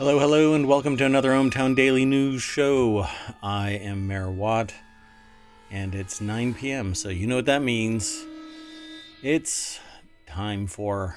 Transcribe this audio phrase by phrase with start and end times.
[0.00, 3.06] Hello, hello, and welcome to another ohmTown Daily News Show.
[3.42, 4.72] I am Mayor Watt,
[5.70, 8.24] and it's 9 p.m., so you know what that means.
[9.22, 9.78] It's
[10.26, 11.16] time for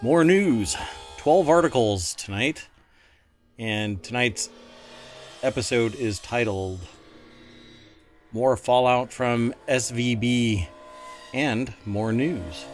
[0.00, 0.76] more news.
[1.16, 2.68] 12 articles tonight,
[3.58, 4.48] and tonight's
[5.42, 6.78] episode is titled
[8.30, 10.68] More Fallout from SVB
[11.34, 12.64] and More News.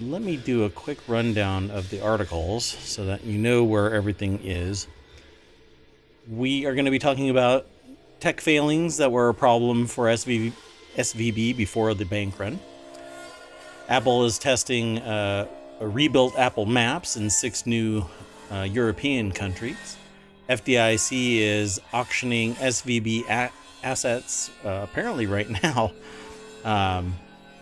[0.00, 4.40] Let me do a quick rundown of the articles so that you know where everything
[4.44, 4.86] is.
[6.30, 7.66] We are going to be talking about
[8.20, 10.52] tech failings that were a problem for SVB,
[10.96, 12.60] SVB before the bank run.
[13.88, 15.48] Apple is testing uh,
[15.80, 18.04] rebuilt Apple Maps in six new
[18.52, 19.96] uh, European countries.
[20.48, 25.92] FDIC is auctioning SVB a- assets uh, apparently right now.
[26.64, 27.14] Um,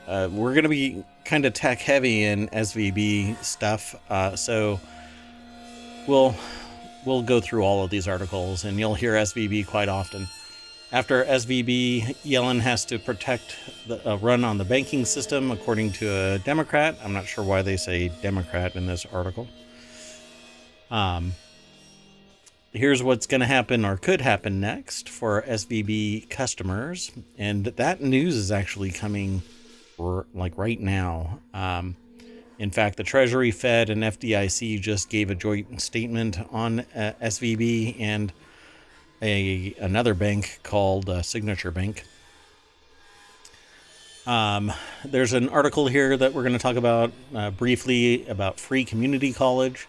[0.07, 4.81] uh, we're going to be kind of tech heavy in SVB stuff, uh, so
[6.07, 6.35] we'll
[7.05, 10.27] we'll go through all of these articles, and you'll hear SVB quite often.
[10.93, 13.57] After SVB, Yellen has to protect
[13.89, 16.97] the uh, run on the banking system, according to a Democrat.
[17.03, 19.49] I'm not sure why they say Democrat in this article.
[20.91, 21.33] Um,
[22.71, 28.37] here's what's going to happen or could happen next for SVB customers, and that news
[28.37, 29.43] is actually coming
[29.99, 31.41] like right now.
[31.55, 31.97] Um,
[32.59, 38.01] in fact, the Treasury, Fed, and FDIC just gave a joint statement on uh, SVB
[38.01, 38.33] and
[39.23, 42.05] a another bank called uh, Signature Bank.
[44.27, 44.73] Um,
[45.05, 49.33] there's an article here that we're going to talk about uh, briefly about free community
[49.33, 49.87] college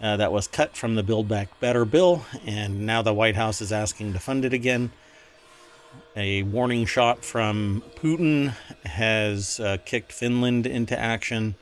[0.00, 3.60] uh, that was cut from the Build Back Better bill, and now the White House
[3.60, 4.90] is asking to fund it again.
[6.16, 11.54] A warning shot from Putin has uh, kicked Finland into action.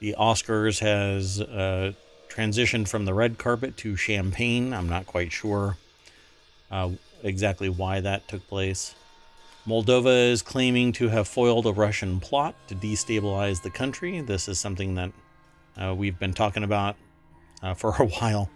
[0.00, 1.92] The Oscars has uh,
[2.28, 4.74] transitioned from the red carpet to champagne.
[4.74, 5.76] I'm not quite sure
[6.72, 6.90] uh,
[7.22, 8.96] exactly why that took place.
[9.68, 14.20] Moldova is claiming to have foiled a Russian plot to destabilize the country.
[14.20, 15.12] This is something that
[15.80, 16.96] uh, we've been talking about
[17.62, 18.50] uh, for a while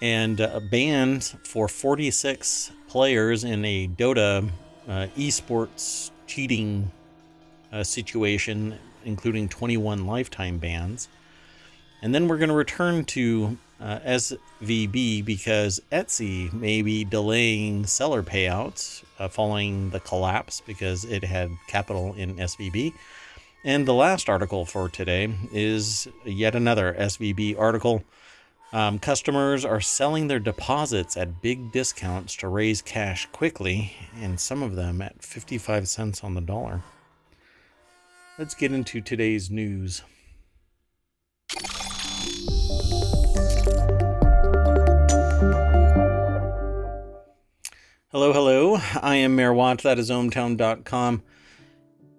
[0.00, 4.48] and uh, banned for 46 players in a Dota
[4.88, 6.90] uh, esports cheating
[7.72, 11.08] uh, situation, including 21 lifetime bans.
[12.02, 18.22] And then we're going to return to uh, SVB because Etsy may be delaying seller
[18.22, 22.92] payouts uh, following the collapse because it had capital in SVB.
[23.64, 28.04] And the last article for today is yet another SVB article
[28.72, 34.62] um, customers are selling their deposits at big discounts to raise cash quickly, and some
[34.62, 36.82] of them at 55 cents on the dollar.
[38.38, 40.02] Let's get into today's news.
[48.10, 48.78] Hello, hello.
[49.02, 49.82] I am Mayor Watt.
[49.82, 51.22] That is ohmtown.com.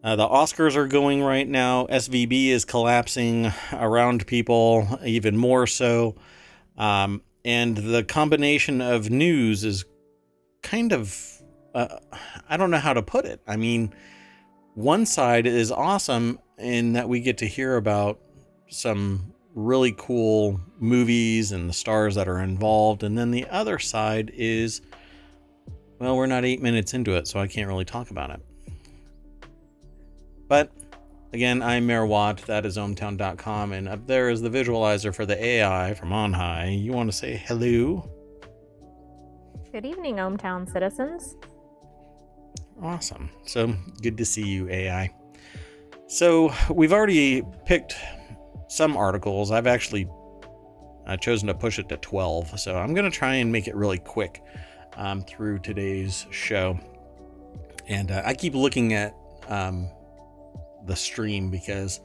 [0.04, 1.86] Uh, the Oscars are going right now.
[1.88, 6.16] SVB is collapsing around people even more so.
[6.80, 9.86] Um, and the combination of news is
[10.64, 11.16] kind of,
[11.76, 12.00] uh,
[12.50, 13.42] I don't know how to put it.
[13.46, 13.94] I mean,
[14.74, 18.20] one side is awesome in that we get to hear about
[18.70, 23.04] some really cool movies and the stars that are involved.
[23.04, 24.82] And then the other side is,
[26.00, 28.42] well, we're not eight minutes into it, so I can't really talk about it.
[30.48, 30.72] But
[31.32, 32.42] Again, I'm Mayor Watt.
[32.48, 33.72] That is ohmtown.com.
[33.74, 36.70] And up there is the visualizer for the AI from on high.
[36.70, 38.10] You want to say hello?
[39.72, 41.36] Good evening, ohmTown citizens.
[42.82, 43.30] Awesome.
[43.46, 45.14] So good to see you, AI.
[46.08, 47.96] So we've already picked
[48.68, 49.52] some articles.
[49.52, 50.10] I've actually
[51.06, 52.60] uh, chosen to push it to 12.
[52.60, 54.42] So I'm going to try and make it really quick
[54.98, 56.80] um, through today's show.
[57.88, 59.16] And uh, I keep looking at
[59.48, 59.92] um,
[60.90, 62.02] the stream because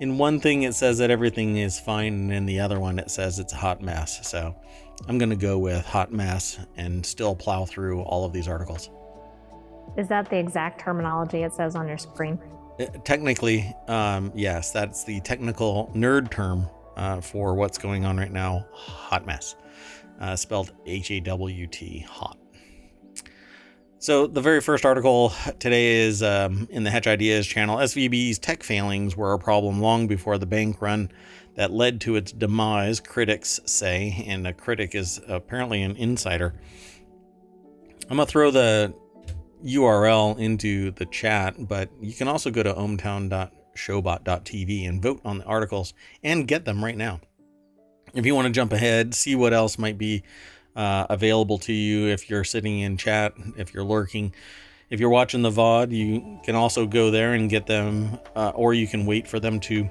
[0.00, 3.10] in one thing it says that everything is fine and in the other one it
[3.10, 4.26] says it's a hot mess.
[4.26, 4.54] So
[5.08, 8.88] I'm going to go with hot mess and still plow through all of these articles.
[9.98, 12.38] Is that the exact terminology it says on your screen?
[12.80, 16.66] Uh, technically, um, yes, that's the technical nerd term
[16.96, 18.66] uh, for what's going on right now.
[18.72, 19.56] Hot mess,
[20.20, 22.38] uh, spelled H A W T, hot.
[24.02, 27.76] So, the very first article today is um, in the Hatch Ideas channel.
[27.76, 31.12] SVB's tech failings were a problem long before the bank run
[31.54, 36.52] that led to its demise, critics say, and a critic is apparently an insider.
[38.10, 38.92] I'm going to throw the
[39.64, 43.52] URL into the chat, but you can also go to ohmtown.
[43.76, 45.94] showbot.tv and vote on the articles
[46.24, 47.20] and get them right now.
[48.14, 50.24] If you want to jump ahead, see what else might be
[50.76, 54.34] uh, available to you if you're sitting in chat, if you're lurking.
[54.90, 58.74] If you're watching the VOD, you can also go there and get them, uh, or
[58.74, 59.88] you can wait for them to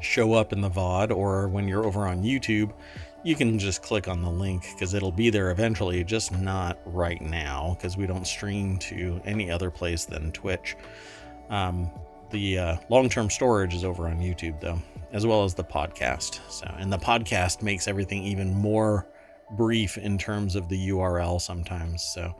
[0.00, 2.72] show up in the VOD, or when you're over on YouTube,
[3.22, 7.20] you can just click on the link because it'll be there eventually, just not right
[7.20, 10.76] now because we don't stream to any other place than Twitch.
[11.50, 11.90] Um,
[12.30, 14.80] the uh, long-term storage is over on YouTube though,
[15.12, 16.40] as well as the podcast.
[16.50, 19.06] So, and the podcast makes everything even more
[19.56, 22.02] brief in terms of the URL sometimes.
[22.02, 22.34] So,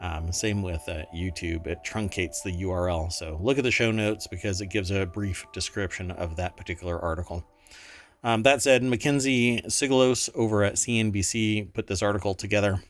[0.00, 3.12] um, same with uh, YouTube, it truncates the URL.
[3.12, 6.98] So, look at the show notes because it gives a brief description of that particular
[6.98, 7.44] article.
[8.22, 12.82] Um, that said, Mackenzie Sigalos over at CNBC put this article together.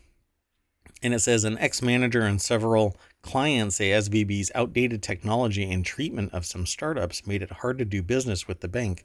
[1.02, 6.32] And it says an ex manager and several clients say SVB's outdated technology and treatment
[6.32, 9.04] of some startups made it hard to do business with the bank.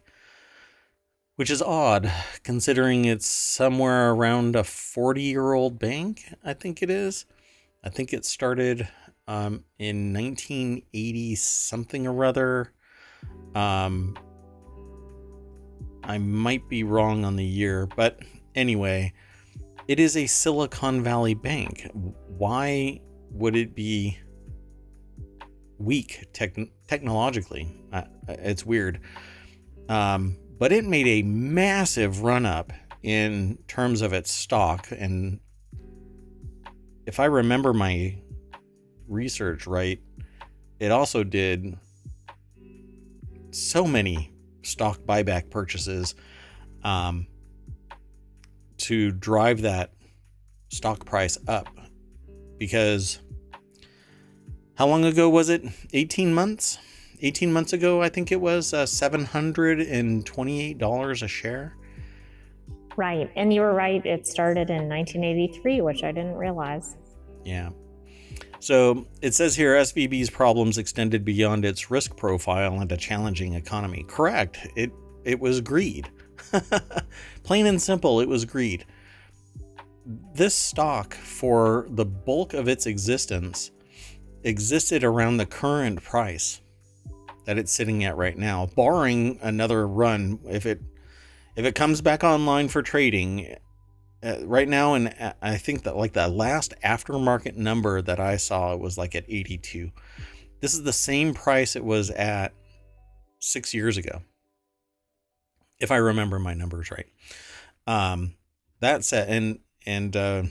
[1.39, 2.11] Which is odd,
[2.43, 7.25] considering it's somewhere around a 40 year old bank, I think it is.
[7.81, 8.85] I think it started
[9.25, 12.73] um, in 1980 something or other.
[13.55, 14.17] Um,
[16.03, 18.19] I might be wrong on the year, but
[18.53, 19.13] anyway,
[19.87, 21.89] it is a Silicon Valley bank.
[21.93, 22.99] Why
[23.31, 24.17] would it be
[25.77, 26.57] weak tech-
[26.89, 27.73] technologically?
[27.93, 28.99] Uh, it's weird.
[29.87, 34.89] Um, but it made a massive run up in terms of its stock.
[34.91, 35.39] And
[37.05, 38.17] if I remember my
[39.07, 39.99] research right,
[40.79, 41.77] it also did
[43.51, 46.13] so many stock buyback purchases
[46.83, 47.25] um,
[48.77, 49.93] to drive that
[50.69, 51.67] stock price up.
[52.57, 53.21] Because
[54.75, 55.63] how long ago was it?
[55.93, 56.77] 18 months
[57.21, 61.75] 18 months ago i think it was uh, $728 a share
[62.97, 63.29] Right.
[63.37, 64.03] And you were right.
[64.05, 66.97] It started in 1983, which I didn't realize.
[67.45, 67.69] yeah
[68.59, 74.03] so it says here svb's problems extended beyond its risk profile and a challenging economy
[74.09, 74.91] correct it
[75.23, 76.09] it was greed
[77.43, 78.83] plain and simple it was greed
[80.33, 83.71] this stock for the bulk of its existence
[84.43, 86.59] existed around the current price
[87.49, 90.37] that it's sitting at right now barring another run.
[90.47, 90.83] If it
[91.55, 93.55] if it comes back online for trading
[94.21, 98.37] uh, right now and uh, i think that like the last aftermarket number that i
[98.37, 99.89] saw was like at 82
[100.61, 102.53] this is the same price it was at
[103.39, 104.21] six years ago
[105.79, 107.07] if i remember my numbers right.
[107.87, 108.35] Um
[108.79, 110.43] that said and and uh,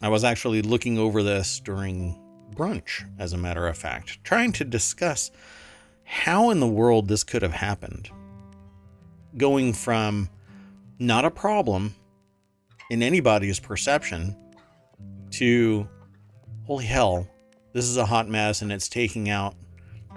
[0.00, 2.18] i was actually looking over this during
[2.54, 5.30] brunch as a matter of fact trying to discuss
[6.08, 8.08] how in the world this could have happened
[9.36, 10.30] going from
[10.98, 11.94] not a problem
[12.90, 14.34] in anybody's perception
[15.30, 15.86] to
[16.64, 17.28] holy hell,
[17.72, 19.54] this is a hot mess and it's taking out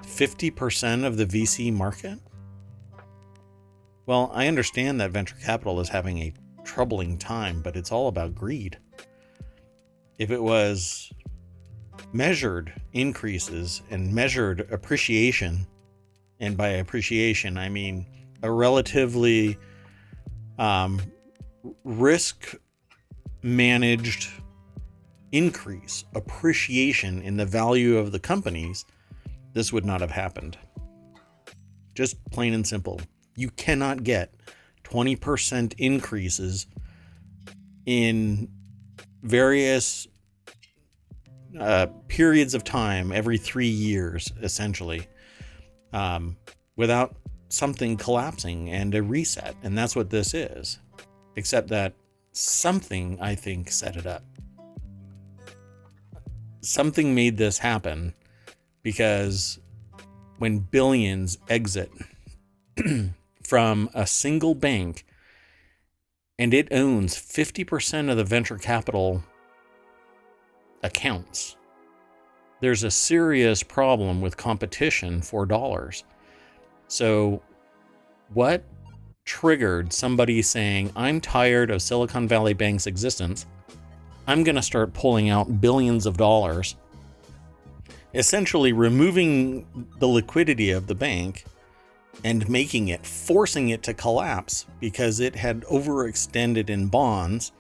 [0.03, 2.19] 50% of the VC market?
[4.05, 6.33] Well, I understand that venture capital is having a
[6.63, 8.77] troubling time, but it's all about greed.
[10.19, 11.11] If it was
[12.13, 15.67] measured increases and measured appreciation,
[16.39, 18.05] and by appreciation, I mean
[18.41, 19.57] a relatively
[20.57, 21.01] um,
[21.83, 22.55] risk
[23.41, 24.29] managed
[25.31, 28.85] increase, appreciation in the value of the companies,
[29.53, 30.57] this would not have happened.
[31.93, 33.01] Just plain and simple.
[33.35, 34.33] You cannot get
[34.83, 36.67] 20% increases
[37.85, 38.49] in
[39.21, 40.07] various
[41.59, 45.07] uh, periods of time every three years, essentially,
[45.93, 46.37] um,
[46.75, 47.15] without
[47.49, 49.55] something collapsing and a reset.
[49.63, 50.79] And that's what this is.
[51.35, 51.93] Except that
[52.31, 54.23] something, I think, set it up.
[56.61, 58.13] Something made this happen
[58.83, 59.59] because
[60.37, 61.91] when billions exit
[63.43, 65.05] from a single bank
[66.37, 69.23] and it owns 50% of the venture capital
[70.83, 71.57] accounts,
[72.61, 76.03] there's a serious problem with competition for dollars.
[76.87, 77.41] So,
[78.33, 78.63] what
[79.25, 83.45] triggered somebody saying, I'm tired of Silicon Valley Bank's existence?
[84.27, 86.75] I'm going to start pulling out billions of dollars,
[88.13, 89.65] essentially removing
[89.99, 91.45] the liquidity of the bank
[92.23, 97.51] and making it, forcing it to collapse because it had overextended in bonds.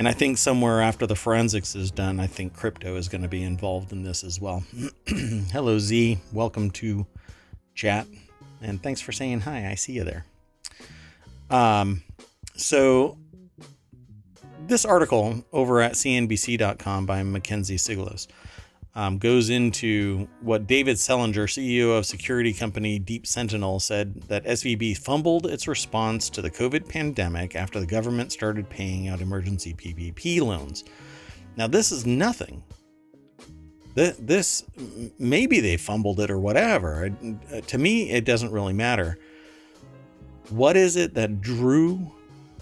[0.00, 3.28] And I think somewhere after the forensics is done, I think crypto is going to
[3.28, 4.64] be involved in this as well.
[5.52, 6.16] Hello, Z.
[6.32, 7.06] Welcome to
[7.74, 8.06] chat.
[8.62, 9.68] And thanks for saying hi.
[9.68, 10.24] I see you there.
[11.50, 12.02] Um,
[12.56, 13.18] so
[14.66, 18.26] this article over at cnbc.com by Mackenzie Sigalos
[18.94, 24.98] um, goes into what David Selinger, CEO of security company Deep Sentinel, said that SVB
[24.98, 30.40] fumbled its response to the COVID pandemic after the government started paying out emergency PPP
[30.40, 30.84] loans.
[31.56, 32.62] Now, this is nothing.
[33.94, 34.64] This
[35.18, 37.10] maybe they fumbled it or whatever.
[37.66, 39.18] To me, it doesn't really matter.
[40.48, 42.10] What is it that drew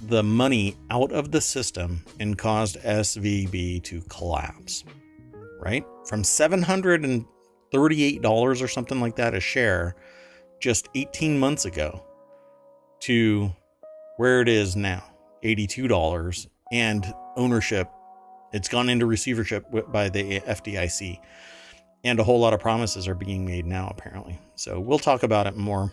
[0.02, 4.84] the money out of the system and caused SVB to collapse?
[5.58, 5.84] Right?
[6.06, 7.24] From $738
[8.24, 9.96] or something like that a share
[10.60, 12.04] just 18 months ago
[13.00, 13.50] to
[14.16, 15.04] where it is now,
[15.44, 17.88] $82 and ownership
[18.52, 21.18] it's gone into receivership by the FDIC
[22.04, 24.38] and a whole lot of promises are being made now apparently.
[24.54, 25.92] So we'll talk about it more.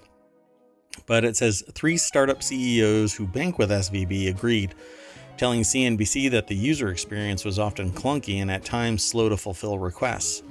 [1.07, 4.73] But it says three startup CEOs who bank with SVB agreed
[5.37, 9.77] telling CNBC that the user experience was often clunky and at times slow to fulfill
[9.77, 10.43] requests.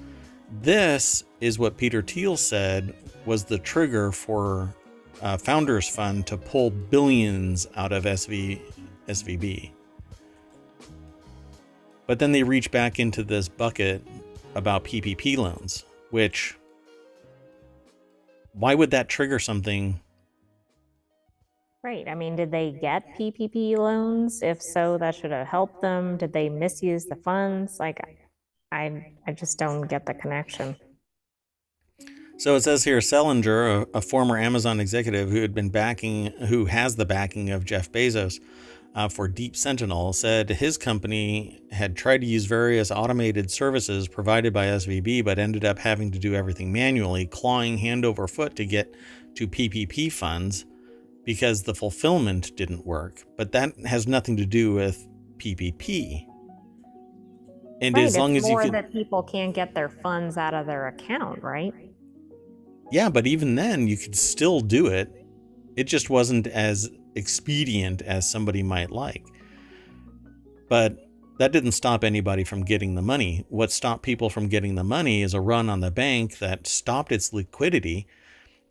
[0.61, 2.95] This is what Peter Thiel said
[3.27, 4.75] was the trigger for
[5.23, 8.61] uh, Founders Fund to pull billions out of SV,
[9.09, 9.71] SVB.
[12.07, 14.07] But then they reach back into this bucket
[14.55, 16.57] about PPP loans, which
[18.53, 20.01] why would that trigger something
[21.85, 22.09] Right.
[22.09, 24.43] I mean, did they get PPP loans?
[24.43, 26.17] If so, that should have helped them.
[26.17, 27.79] Did they misuse the funds?
[27.79, 28.01] Like,
[28.73, 30.77] I, I just don't get the connection.
[32.39, 36.65] So it says here, Selinger, a, a, former Amazon executive who had been backing, who
[36.65, 38.41] has the backing of Jeff Bezos
[38.95, 44.55] uh, for Deep Sentinel, said his company had tried to use various automated services provided
[44.55, 48.65] by SVB, but ended up having to do everything manually, clawing hand over foot to
[48.65, 48.95] get
[49.35, 50.65] to PPP funds
[51.25, 53.23] because the fulfillment didn't work.
[53.37, 55.07] But that has nothing to do with
[55.39, 56.27] PPP.
[57.81, 60.67] And right, as long as you can, that people can't get their funds out of
[60.67, 61.73] their account, right?
[62.91, 65.11] Yeah, but even then, you could still do it.
[65.77, 69.25] It just wasn't as expedient as somebody might like.
[70.69, 70.99] But
[71.39, 73.45] that didn't stop anybody from getting the money.
[73.49, 77.11] What stopped people from getting the money is a run on the bank that stopped
[77.11, 78.07] its liquidity.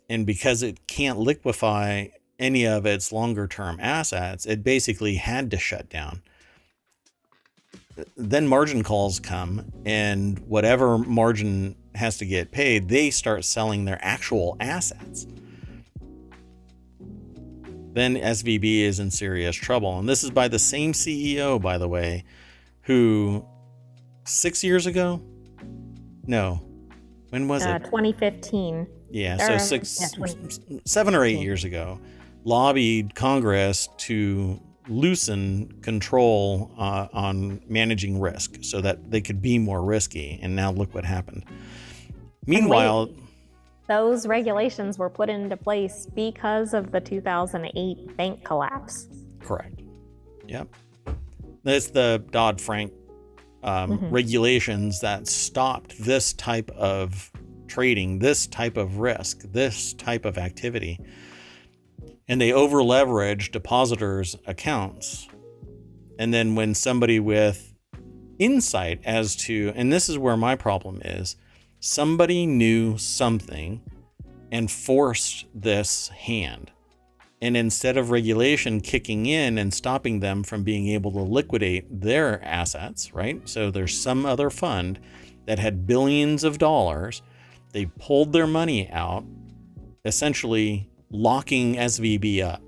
[0.10, 2.08] And because it can't liquefy
[2.40, 6.22] any of its longer term assets, it basically had to shut down.
[8.18, 14.00] Then margin calls come, and whatever margin has to get paid, they start selling their
[14.02, 15.28] actual assets.
[17.94, 20.00] Then SVB is in serious trouble.
[20.00, 22.24] And this is by the same CEO, by the way,
[22.82, 23.46] who
[24.26, 25.22] six years ago?
[26.26, 26.60] No.
[27.30, 27.86] When was uh, it?
[27.86, 28.88] 2015.
[29.12, 32.00] Yeah, so six, yeah, seven or eight years ago
[32.44, 39.84] lobbied Congress to loosen control uh, on managing risk so that they could be more
[39.84, 40.40] risky.
[40.42, 41.46] And now look what happened.
[42.46, 43.18] Meanwhile, wait,
[43.88, 49.08] those regulations were put into place because of the 2008 bank collapse.
[49.42, 49.82] Correct.
[50.48, 50.68] Yep.
[51.64, 52.92] That's the Dodd Frank
[53.64, 54.10] um, mm-hmm.
[54.10, 57.32] regulations that stopped this type of
[57.68, 61.00] trading, this type of risk, this type of activity
[62.34, 65.28] and they over leverage depositors' accounts.
[66.18, 67.76] And then when somebody with
[68.40, 71.36] insight as to, and this is where my problem is,
[71.80, 73.84] somebody knew something
[74.52, 76.72] and forced this hand.
[77.40, 82.44] And instead of regulation kicking in and stopping them from being able to liquidate their
[82.44, 83.48] assets, right?
[83.48, 85.00] So there's some other fund
[85.46, 87.22] that had billions of dollars.
[87.74, 89.24] They pulled their money out,
[90.04, 92.62] essentially locking SVB up.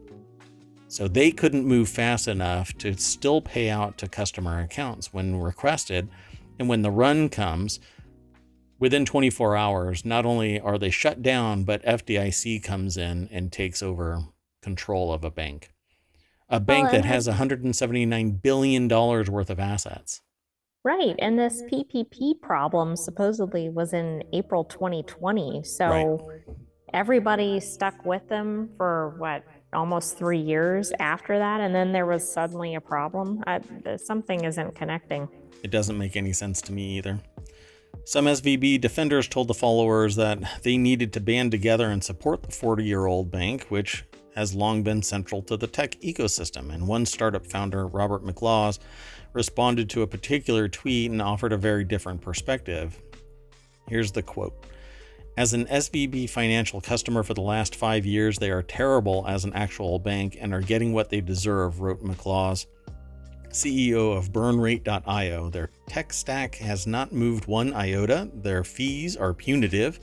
[0.87, 6.07] So they couldn't move fast enough to still pay out to customer accounts when requested.
[6.57, 7.79] And when the run comes,
[8.79, 13.81] within 24 hours, not only are they shut down, but FDIC comes in and takes
[13.81, 14.19] over
[14.61, 15.71] control of a bank.
[16.47, 20.21] A oh, bank well, that has $179 billion worth of assets.
[20.83, 21.15] Right.
[21.17, 25.63] And this PPP problem supposedly was in April 2020.
[25.63, 26.55] So right
[26.95, 32.27] everybody stuck with them for what almost three years after that and then there was
[32.27, 33.43] suddenly a problem?
[33.45, 33.59] I,
[33.97, 35.27] something isn't connecting.
[35.61, 37.19] It doesn't make any sense to me either.
[38.05, 42.51] Some svb defenders told the followers that they needed to band together and support the
[42.51, 47.05] 40 year old bank which has long been central to the tech ecosystem and one
[47.05, 48.79] startup founder robert mclaws
[49.35, 52.97] responded to a particular tweet and offered a very different perspective.
[53.87, 54.55] Here's the quote
[55.37, 59.51] As an SVB financial customer for the last five years, they are terrible as an
[59.53, 62.67] actual bank and are getting what they deserve, wrote McLaws,
[63.49, 65.49] CEO of burnrate.io.
[65.49, 69.99] Their tech stack has not moved one iota, their fees are punitive,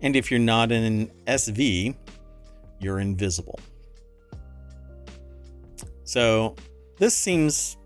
[0.00, 1.94] and if you're not an SV,
[2.78, 3.60] you're invisible.
[6.04, 6.56] So
[6.96, 7.76] this seems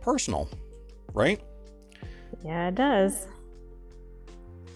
[0.00, 0.48] personal,
[1.14, 1.40] right?
[2.44, 3.28] Yeah, it does.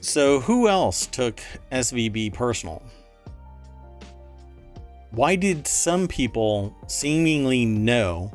[0.04, 1.40] So, who else took
[1.72, 2.82] SVB personal?
[5.12, 8.30] Why did some people seemingly know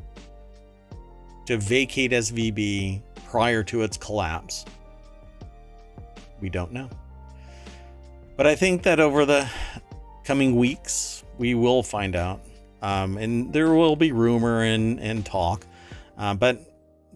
[1.45, 4.65] to vacate SVB prior to its collapse?
[6.41, 6.89] We don't know.
[8.35, 9.47] But I think that over the
[10.23, 12.41] coming weeks, we will find out.
[12.81, 15.67] Um, and there will be rumor and, and talk.
[16.17, 16.68] Uh, but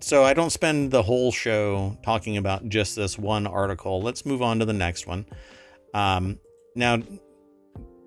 [0.03, 4.01] so I don't spend the whole show talking about just this one article.
[4.01, 5.25] Let's move on to the next one.
[5.93, 6.39] Um,
[6.75, 6.98] now,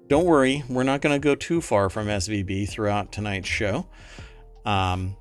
[0.07, 3.89] don't worry, we're not going to go too far from SVB throughout tonight's show.
[4.67, 5.17] Um,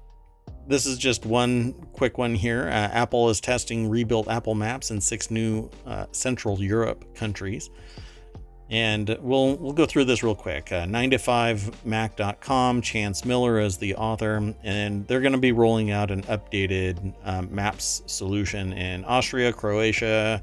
[0.67, 2.63] this is just one quick one here.
[2.63, 7.69] Uh, Apple is testing rebuilt Apple Maps in six new uh, Central Europe countries.
[8.69, 10.71] And we'll we'll go through this real quick.
[10.71, 16.23] Uh, 9to5mac.com, Chance Miller is the author, and they're going to be rolling out an
[16.23, 20.41] updated um, Maps solution in Austria, Croatia,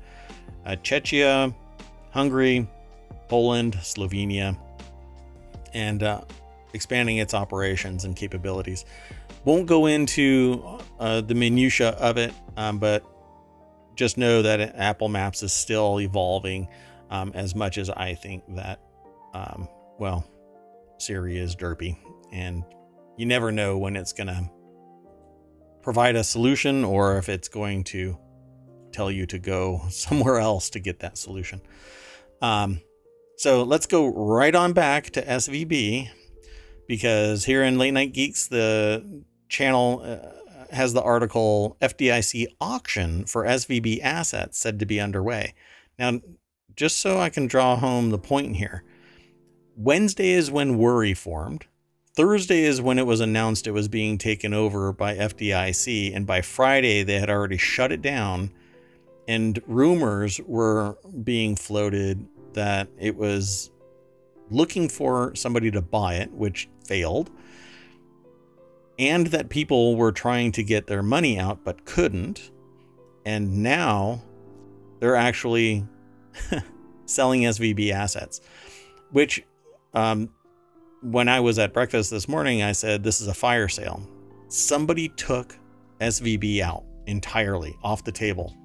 [0.64, 1.52] uh, Czechia,
[2.12, 2.68] Hungary,
[3.28, 4.56] Poland, Slovenia,
[5.74, 6.20] and uh,
[6.74, 8.84] expanding its operations and capabilities.
[9.44, 13.04] Won't go into uh, the minutia of it, um, but
[13.96, 16.68] just know that Apple Maps is still evolving
[17.12, 18.80] um, as much as I think that,
[19.34, 20.26] um, well,
[20.98, 21.98] Siri is derpy,
[22.32, 22.64] and
[23.18, 24.50] you never know when it's going to
[25.82, 28.16] provide a solution or if it's going to
[28.92, 31.60] tell you to go somewhere else to get that solution.
[32.40, 32.80] Um,
[33.36, 36.08] so let's go right on back to SVB
[36.88, 43.44] because here in Late Night Geeks, the channel uh, has the article FDIC auction for
[43.44, 45.54] SVB assets said to be underway.
[45.98, 46.20] Now,
[46.82, 48.82] just so I can draw home the point here.
[49.76, 51.66] Wednesday is when Worry formed.
[52.16, 56.40] Thursday is when it was announced it was being taken over by FDIC, and by
[56.40, 58.50] Friday they had already shut it down,
[59.28, 63.70] and rumors were being floated that it was
[64.50, 67.30] looking for somebody to buy it, which failed,
[68.98, 72.50] and that people were trying to get their money out but couldn't,
[73.24, 74.20] and now
[74.98, 75.86] they're actually
[77.06, 78.40] selling SVB assets,
[79.10, 79.44] which
[79.94, 80.30] um,
[81.02, 84.06] when I was at breakfast this morning, I said, This is a fire sale.
[84.48, 85.56] Somebody took
[86.00, 88.56] SVB out entirely off the table.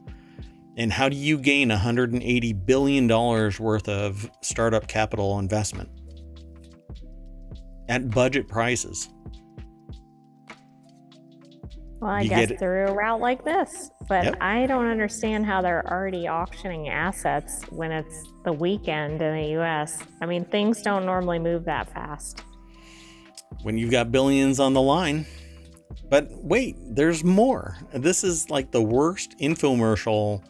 [0.77, 5.89] And how do you gain $180 billion worth of startup capital investment
[7.89, 9.09] at budget prices?
[11.99, 13.89] Well, I you guess through a route like this.
[14.07, 14.37] But yep.
[14.39, 19.99] I don't understand how they're already auctioning assets when it's the weekend in the US.
[20.21, 22.43] I mean, things don't normally move that fast.
[23.63, 25.25] When you've got billions on the line.
[26.09, 27.77] But wait, there's more.
[27.93, 30.43] This is like the worst infomercial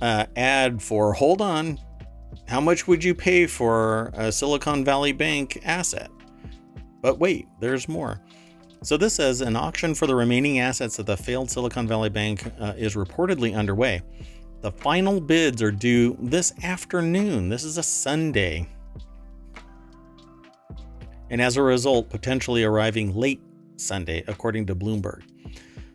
[0.00, 1.78] uh, ad for hold on,
[2.46, 6.10] how much would you pay for a Silicon Valley Bank asset?
[7.00, 8.20] But wait, there's more.
[8.84, 12.44] So this says an auction for the remaining assets of the failed Silicon Valley Bank
[12.60, 14.02] uh, is reportedly underway.
[14.60, 17.48] The final bids are due this afternoon.
[17.48, 18.68] This is a Sunday.
[21.30, 23.40] And as a result, potentially arriving late
[23.76, 25.22] Sunday, according to Bloomberg.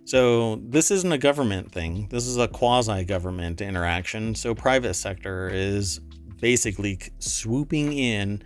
[0.05, 2.07] So this isn't a government thing.
[2.09, 4.33] This is a quasi-government interaction.
[4.33, 5.99] So private sector is
[6.41, 8.41] basically swooping in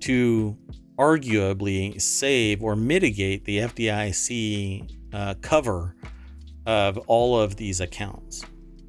[0.00, 0.56] to
[0.98, 5.96] arguably save or mitigate the FDIC uh, cover
[6.66, 8.44] of all of these accounts.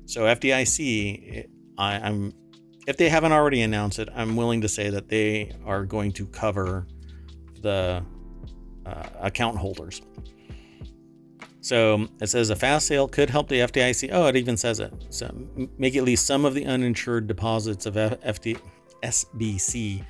[0.05, 2.33] So FDIC, I, I'm
[2.87, 6.27] if they haven't already announced it, I'm willing to say that they are going to
[6.27, 6.85] cover
[7.61, 8.03] the
[8.85, 10.01] uh, account holders.
[11.61, 14.09] So it says a fast sale could help the FDIC.
[14.11, 14.93] Oh, it even says it.
[15.09, 15.33] So
[15.79, 18.59] make at least some of the uninsured deposits of FD,
[19.01, 20.05] SBC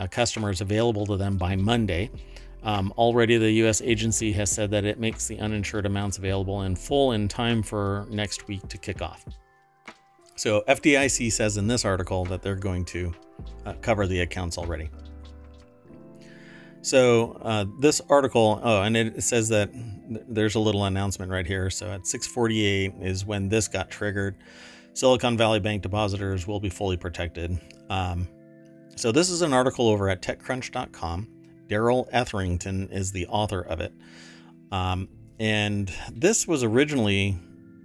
[0.00, 2.10] uh, customers available to them by Monday.
[2.62, 3.80] Um, already, the U.S.
[3.82, 8.06] agency has said that it makes the uninsured amounts available in full in time for
[8.10, 9.24] next week to kick off.
[10.36, 13.12] So, FDIC says in this article that they're going to
[13.66, 14.90] uh, cover the accounts already.
[16.82, 19.70] So, uh, this article, oh, and it says that
[20.28, 21.68] there's a little announcement right here.
[21.68, 24.36] So, at 6:48 is when this got triggered.
[24.92, 27.58] Silicon Valley Bank depositors will be fully protected.
[27.90, 28.28] Um,
[28.96, 31.28] so, this is an article over at TechCrunch.com.
[31.68, 33.92] Darrell Etherington is the author of it.
[34.72, 37.38] Um, and this was originally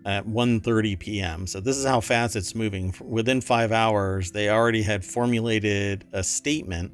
[0.06, 1.48] at 1:30 p.m.
[1.48, 2.94] So this is how fast it's moving.
[3.02, 6.92] Within five hours, they already had formulated a statement,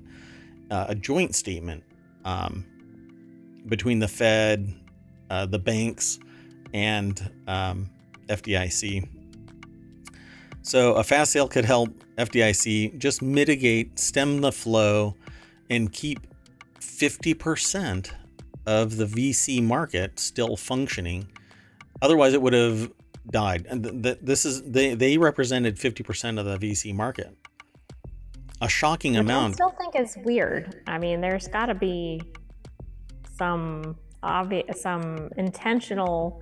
[0.69, 1.83] uh, a joint statement
[2.23, 2.65] um,
[3.67, 4.73] between the Fed,
[5.29, 6.19] uh, the banks,
[6.73, 7.89] and um,
[8.27, 9.20] FDIC.
[10.61, 15.15] So a fast sale could help FDIC just mitigate, stem the flow,
[15.69, 16.27] and keep
[16.79, 18.11] 50%
[18.65, 21.27] of the VC market still functioning.
[22.01, 22.91] Otherwise, it would have
[23.29, 23.65] died.
[23.69, 27.35] And th- th- this is they they represented 50% of the VC market.
[28.61, 29.53] A shocking Which amount.
[29.53, 30.83] I still think is weird.
[30.85, 32.21] I mean, there's got to be
[33.37, 36.41] some obvious, some intentional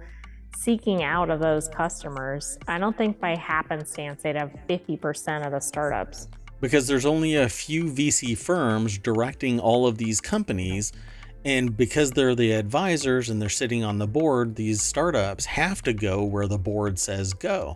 [0.60, 2.58] seeking out of those customers.
[2.68, 6.28] I don't think by happenstance they'd have 50% of the startups.
[6.60, 10.92] Because there's only a few VC firms directing all of these companies.
[11.46, 15.94] And because they're the advisors and they're sitting on the board, these startups have to
[15.94, 17.76] go where the board says go.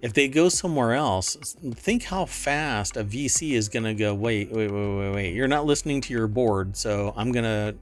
[0.00, 1.36] If they go somewhere else,
[1.74, 5.34] think how fast a VC is going to go, wait, wait, wait, wait, wait.
[5.34, 6.76] You're not listening to your board.
[6.76, 7.74] So I'm going to.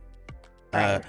[0.72, 1.04] Uh, Right.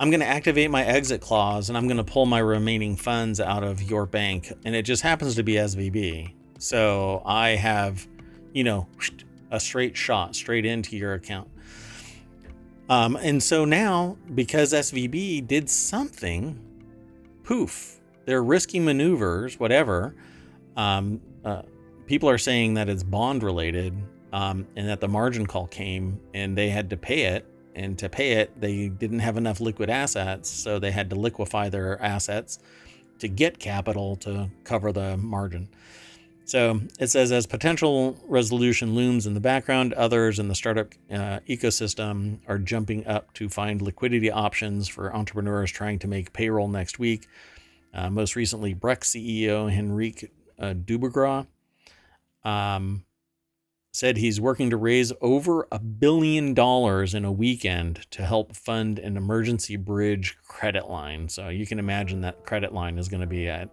[0.00, 3.38] I'm going to activate my exit clause and I'm going to pull my remaining funds
[3.38, 4.50] out of your bank.
[4.64, 6.32] And it just happens to be SVB.
[6.58, 8.08] So I have,
[8.54, 8.88] you know,
[9.50, 11.50] a straight shot straight into your account.
[12.88, 16.58] Um, and so now, because SVB did something,
[17.44, 20.16] poof, their risky maneuvers, whatever,
[20.78, 21.62] um, uh,
[22.06, 23.94] people are saying that it's bond related
[24.32, 27.46] um, and that the margin call came and they had to pay it.
[27.80, 30.50] And to pay it, they didn't have enough liquid assets.
[30.50, 32.58] So they had to liquefy their assets
[33.20, 35.68] to get capital to cover the margin.
[36.44, 41.40] So it says, as potential resolution looms in the background, others in the startup uh,
[41.48, 46.98] ecosystem are jumping up to find liquidity options for entrepreneurs trying to make payroll next
[46.98, 47.28] week.
[47.94, 50.74] Uh, most recently, Brex CEO Henrique uh,
[52.48, 53.04] um,
[53.92, 58.98] said he's working to raise over a billion dollars in a weekend to help fund
[58.98, 61.28] an emergency bridge credit line.
[61.28, 63.68] So you can imagine that credit line is going to be at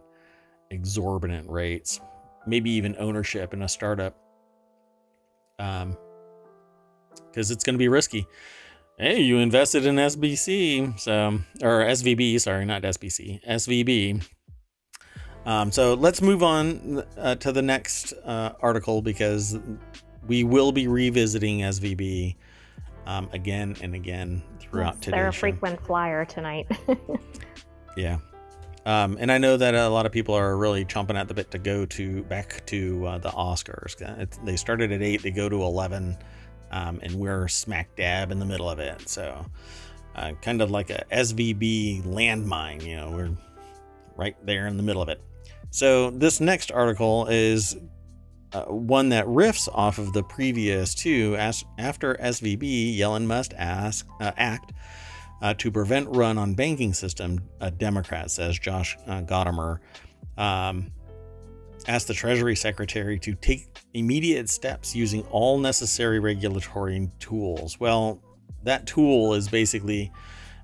[0.71, 2.01] exorbitant rates
[2.47, 4.15] maybe even ownership in a startup.
[5.59, 5.95] Um
[7.31, 8.25] because it's going to be risky.
[8.97, 14.23] Hey you invested in sbc so or svb sorry not sbc svb
[15.45, 19.57] um, so let's move on uh, to the next uh, article because
[20.27, 22.35] we will be revisiting svb
[23.05, 25.39] um, again and again throughout Yes, today's They're a show.
[25.39, 26.67] frequent flyer tonight.
[27.97, 28.19] Yeah.
[28.85, 31.51] Um, and I know that a lot of people are really chomping at the bit
[31.51, 33.99] to go to back to uh, the Oscars.
[34.19, 36.15] It's, they started at eight, they go to eleven,
[36.71, 39.09] um, and we're smack dab in the middle of it.
[39.09, 39.45] So,
[40.15, 42.85] uh, kind of like a SVB landmine.
[42.85, 43.31] You know, we're
[44.15, 45.21] right there in the middle of it.
[45.71, 47.75] So this next article is
[48.53, 51.35] uh, one that riffs off of the previous two.
[51.37, 54.73] As after SVB, Yellen must ask uh, act
[55.41, 59.79] uh, to prevent run on banking system, a Democrat says Josh uh, Gottheimer
[60.37, 60.91] um,
[61.87, 67.79] asked the Treasury Secretary to take immediate steps using all necessary regulatory tools.
[67.79, 68.21] Well,
[68.63, 70.11] that tool is basically.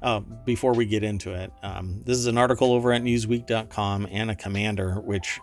[0.01, 4.05] Uh, before we get into it, um, this is an article over at Newsweek.com.
[4.11, 5.39] Anna Commander, which,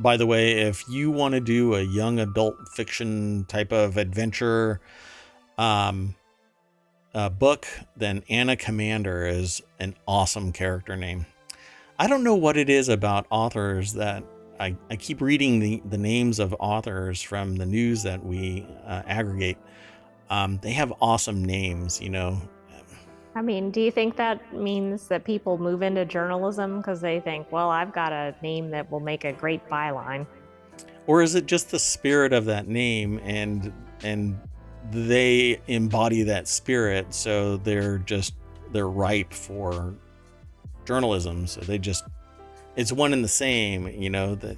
[0.00, 4.80] by the way, if you want to do a young adult fiction type of adventure,
[5.58, 6.14] um,
[7.14, 11.26] uh, book, then Anna Commander is an awesome character name.
[11.98, 14.24] I don't know what it is about authors that
[14.58, 19.02] I, I keep reading the, the names of authors from the news that we uh,
[19.06, 19.58] aggregate.
[20.28, 22.40] Um, they have awesome names, you know.
[23.34, 27.50] I mean, do you think that means that people move into journalism because they think,
[27.52, 30.26] well, I've got a name that will make a great byline?
[31.06, 34.38] Or is it just the spirit of that name and and
[34.90, 38.34] they embody that spirit so they're just
[38.72, 39.94] they're ripe for
[40.84, 42.04] journalism so they just
[42.76, 44.56] it's one and the same you know that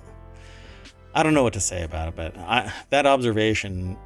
[1.15, 3.97] i don't know what to say about it but i that observation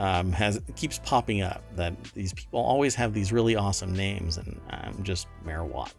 [0.00, 4.60] um, has keeps popping up that these people always have these really awesome names and
[4.70, 5.92] i'm just mayor watt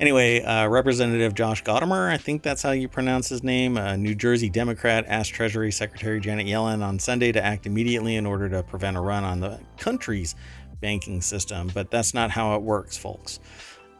[0.00, 4.16] Anyway, uh, Representative Josh Gottheimer, I think that's how you pronounce his name, a New
[4.16, 8.64] Jersey Democrat, asked Treasury Secretary Janet Yellen on Sunday to act immediately in order to
[8.64, 10.34] prevent a run on the country's
[10.80, 11.70] banking system.
[11.72, 13.38] But that's not how it works, folks.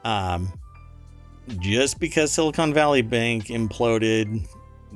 [0.02, 0.52] Um,
[1.60, 4.48] just because Silicon Valley Bank imploded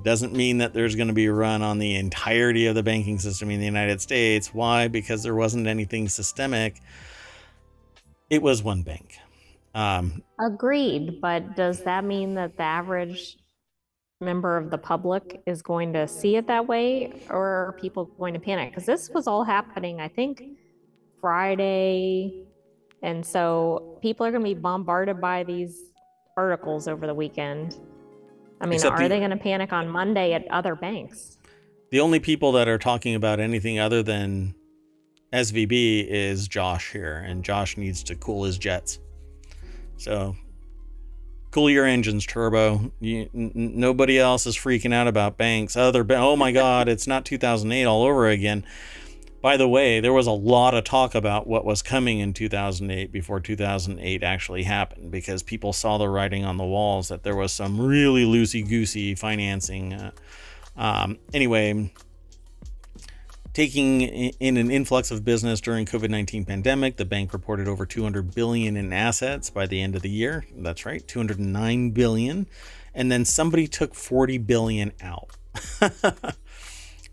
[0.03, 3.19] doesn't mean that there's going to be a run on the entirety of the banking
[3.19, 4.53] system in the United States.
[4.53, 4.89] Why?
[4.89, 6.81] Because there wasn't anything systemic.
[8.31, 9.19] It was one bank.
[9.75, 11.21] Um, Agreed.
[11.21, 13.37] But does that mean that the average
[14.21, 18.35] member of the public is going to see it that way or are people going
[18.35, 18.71] to panic?
[18.71, 20.43] Because this was all happening, I think,
[21.21, 22.47] Friday.
[23.03, 25.93] And so people are going to be bombarded by these
[26.37, 27.79] articles over the weekend.
[28.61, 31.39] I mean, Except are the, they going to panic on Monday at other banks?
[31.91, 34.55] The only people that are talking about anything other than
[35.33, 38.99] SVB is Josh here, and Josh needs to cool his jets.
[39.99, 40.37] So,
[41.51, 42.93] cool your engines, Turbo.
[43.01, 45.77] You, n- nobody else is freaking out about banks.
[45.77, 48.65] Other, ba- oh my God, it's not 2008 all over again.
[49.47, 53.13] By the way, there was a lot of talk about what was coming in 2008
[53.13, 57.53] before 2008 actually happened because people saw the writing on the walls that there was
[57.53, 59.93] some really loosey goosey financing.
[59.93, 60.11] Uh,
[60.77, 61.93] um, anyway,
[63.53, 68.77] taking in an influx of business during COVID-19 pandemic, the bank reported over 200 billion
[68.77, 70.45] in assets by the end of the year.
[70.57, 72.49] That's right, 209 billion.
[72.93, 75.37] And then somebody took 40 billion out.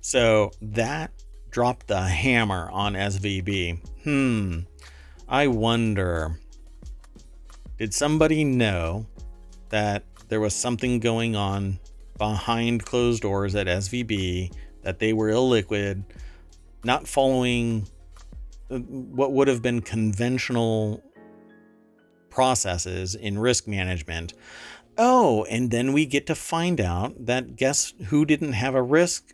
[0.01, 1.11] so that
[1.53, 3.79] dropped the hammer on SVB.
[4.03, 4.59] Hmm.
[5.29, 6.39] I wonder
[7.77, 9.05] did somebody know
[9.69, 11.79] that there was something going on
[12.17, 16.03] behind closed doors at SVB, that they were illiquid,
[16.83, 17.87] not following
[18.69, 21.03] uh, what would have been conventional
[22.29, 24.33] processes in risk management?
[24.97, 29.32] Oh, and then we get to find out that guess who didn't have a risk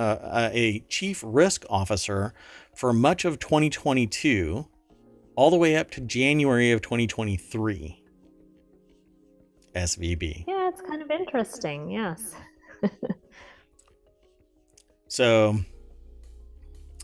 [0.00, 2.32] uh, a chief risk officer
[2.74, 4.66] for much of 2022,
[5.36, 8.02] all the way up to January of 2023.
[9.74, 10.44] SVB.
[10.48, 11.90] Yeah, it's kind of interesting.
[11.90, 12.34] Yes.
[15.08, 15.58] so,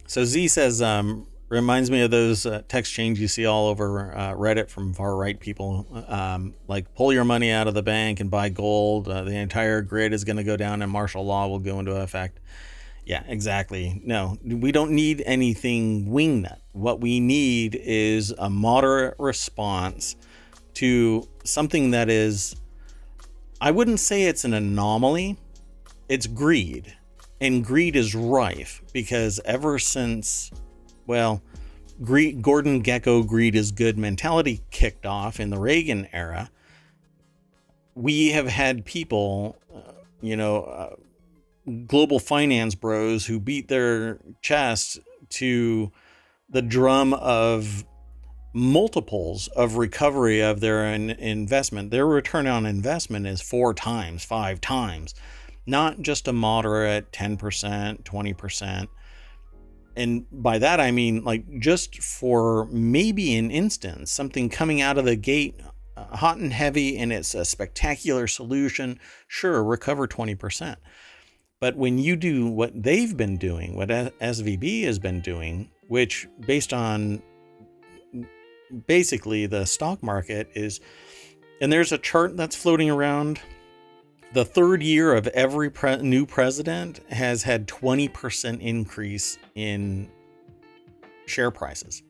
[0.06, 4.16] so Z says, um, reminds me of those uh, text chains you see all over
[4.16, 5.86] uh, Reddit from far right people.
[6.08, 9.06] Um, like, pull your money out of the bank and buy gold.
[9.06, 11.94] Uh, the entire grid is going to go down and martial law will go into
[11.94, 12.40] effect.
[13.06, 14.02] Yeah, exactly.
[14.04, 16.58] No, we don't need anything wingnut.
[16.72, 20.16] What we need is a moderate response
[20.74, 22.56] to something that is,
[23.60, 25.36] I wouldn't say it's an anomaly,
[26.08, 26.96] it's greed.
[27.40, 30.50] And greed is rife because ever since,
[31.06, 31.40] well,
[32.02, 36.50] greed, Gordon Gekko greed is good mentality kicked off in the Reagan era,
[37.94, 40.96] we have had people, uh, you know, uh,
[41.86, 44.98] global finance bros who beat their chest
[45.28, 45.90] to
[46.48, 47.84] the drum of
[48.52, 51.90] multiples of recovery of their in- investment.
[51.90, 55.14] Their return on investment is four times, five times,
[55.66, 58.88] not just a moderate 10%, 20%.
[59.96, 65.04] And by that, I mean like just for maybe an instance, something coming out of
[65.04, 65.60] the gate
[65.96, 70.76] uh, hot and heavy and it's a spectacular solution, sure, recover 20%.
[71.60, 76.72] But when you do what they've been doing, what SVB has been doing, which based
[76.72, 77.22] on
[78.86, 80.80] basically the stock market is,
[81.60, 83.40] and there's a chart that's floating around.
[84.34, 90.10] The third year of every pre- new president has had 20% increase in
[91.26, 92.02] share prices.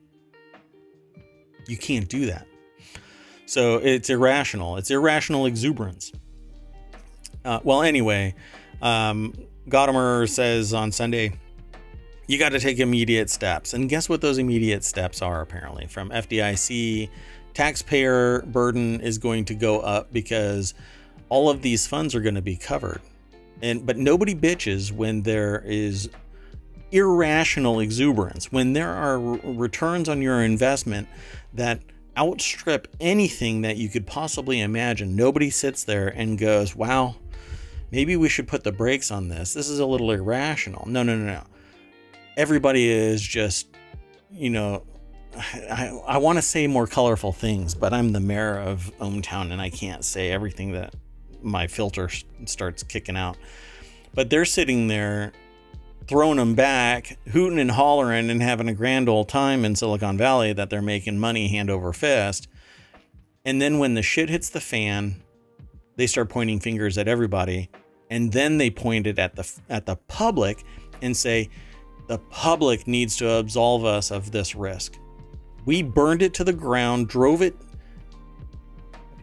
[1.67, 2.47] You can't do that.
[3.45, 4.75] So it's irrational.
[4.75, 6.11] It's irrational exuberance.
[7.45, 8.35] Uh, well, anyway,
[8.81, 9.33] um,
[10.27, 11.33] says on Sunday,
[12.27, 13.73] you got to take immediate steps.
[13.73, 15.87] And guess what those immediate steps are, apparently?
[15.87, 17.09] From FDIC,
[17.53, 20.73] taxpayer burden is going to go up because
[21.29, 23.01] all of these funds are going to be covered.
[23.61, 26.09] And but nobody bitches when there is
[26.91, 31.07] irrational exuberance, when there are returns on your investment
[31.53, 31.81] that
[32.17, 35.15] outstrip anything that you could possibly imagine.
[35.15, 37.15] Nobody sits there and goes, "Wow,
[37.91, 39.53] maybe we should put the brakes on this.
[39.53, 40.87] This is a little irrational.
[40.87, 41.43] No, no, no, no.
[42.35, 43.67] Everybody is just,
[44.31, 44.83] you know,
[45.35, 49.61] I, I want to say more colorful things, but I'm the mayor of ohmTown and
[49.61, 50.95] I can't say everything that
[51.41, 52.09] my filter
[52.45, 53.37] starts kicking out.
[54.13, 55.33] But they're sitting there
[56.07, 60.53] throwing them back, hooting and hollering and having a grand old time in Silicon Valley
[60.53, 62.47] that they're making money hand over fist.
[63.45, 65.21] And then when the shit hits the fan,
[65.97, 67.69] they start pointing fingers at everybody
[68.09, 70.63] and then they point it at the at the public
[71.01, 71.49] and say
[72.07, 74.97] the public needs to absolve us of this risk.
[75.65, 77.55] We burned it to the ground, drove it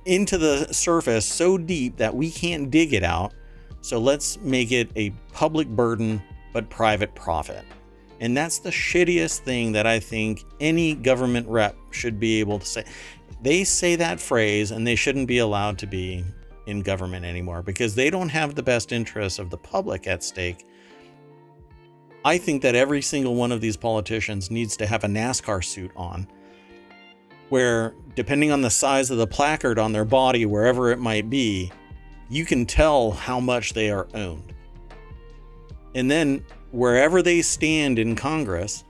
[0.04, 3.32] into the surface so deep that we can't dig it out.
[3.80, 7.64] So let's make it a public burden but private profit.
[8.20, 12.66] And that's the shittiest thing that I think any government rep should be able to
[12.66, 12.84] say.
[13.42, 16.24] They say that phrase and they shouldn't be allowed to be
[16.66, 20.66] in government anymore because they don't have the best interests of the public at stake.
[22.24, 25.90] I think that every single one of these politicians needs to have a NASCAR suit
[25.94, 26.26] on
[27.48, 31.70] where, depending on the size of the placard on their body, wherever it might be,
[32.28, 34.52] you can tell how much they are owned.
[35.94, 38.84] And then, wherever they stand in Congress,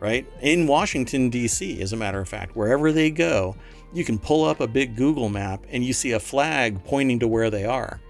[0.00, 3.56] right, in Washington, D.C., as a matter of fact, wherever they go,
[3.92, 7.28] you can pull up a big Google map and you see a flag pointing to
[7.28, 8.00] where they are.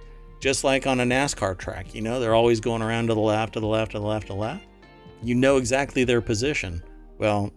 [0.40, 3.54] Just like on a NASCAR track, you know, they're always going around to the left,
[3.54, 4.64] to the left, to the left, to the left.
[5.22, 6.82] You know exactly their position.
[7.18, 7.52] Well,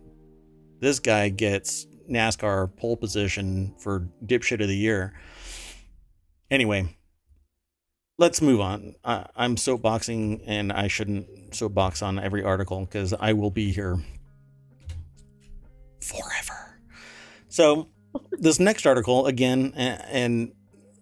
[0.80, 5.14] this guy gets NASCAR pole position for dipshit of the year.
[6.50, 6.98] Anyway,
[8.18, 8.96] let's move on.
[9.04, 14.00] I, I'm soapboxing and I shouldn't soapbox on every article because I will be here
[16.02, 16.80] forever.
[17.50, 17.90] So,
[18.40, 20.52] this next article, again, and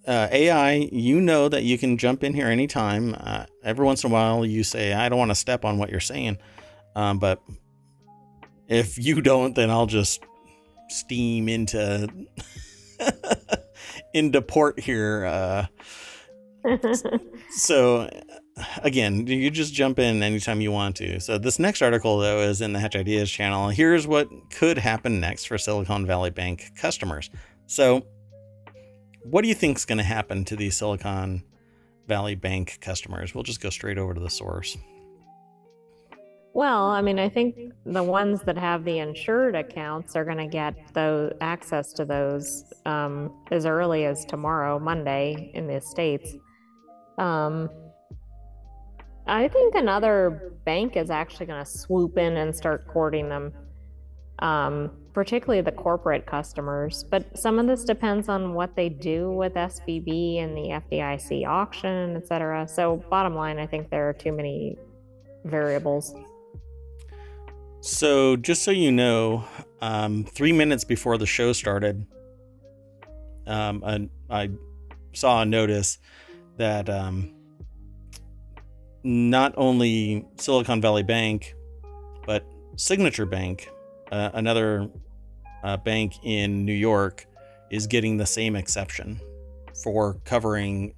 [0.08, 3.16] uh, AI, you know that you can jump in here anytime.
[3.20, 5.90] Uh, every once in a while, you say, I don't want to step on what
[5.90, 6.38] you're saying.
[6.96, 7.42] Um, but
[8.68, 10.24] if you don't, then I'll just
[10.90, 12.08] steam into
[14.14, 15.26] into port here.
[15.26, 15.66] Uh,
[17.52, 18.10] so
[18.84, 21.20] again, you just jump in anytime you want to.
[21.20, 23.70] So this next article though is in the Hatch Ideas channel.
[23.70, 27.30] Here's what could happen next for Silicon Valley Bank customers.
[27.68, 28.06] So
[29.24, 31.44] what do you think is going to happen to these Silicon
[32.08, 33.36] Valley Bank customers?
[33.36, 34.78] We'll just go straight over to the source.
[36.54, 40.48] Well, I mean, I think the ones that have the insured accounts are going to
[40.48, 46.36] get those access to those um, as early as tomorrow, Monday, in the states.
[47.20, 47.70] Um,
[49.28, 53.52] I think another bank is actually going to swoop in and start courting them,
[54.40, 57.04] um, particularly the corporate customers.
[57.04, 62.16] But some of this depends on what they do with SVB and the FDIC auction,
[62.16, 62.68] et cetera.
[62.68, 64.78] So, bottom line, I think there are too many
[65.44, 66.16] variables.
[67.82, 69.46] So, just so you know,
[69.82, 72.06] um, three minutes before the show started,
[73.46, 74.50] um, I, I,
[75.14, 75.98] saw a notice
[76.58, 77.37] that um,
[79.08, 81.56] not only Silicon Valley Bank,
[82.26, 83.70] but Signature Bank,
[84.12, 84.90] uh, another
[85.64, 87.26] uh, bank in New York,
[87.72, 89.18] is getting the same exception
[89.82, 90.94] for covering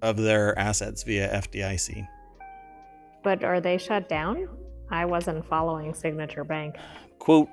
[0.00, 2.08] of their assets via FDIC.
[3.22, 4.48] But are they shut down?
[4.90, 6.76] I wasn't following Signature Bank.
[7.18, 7.50] Quote,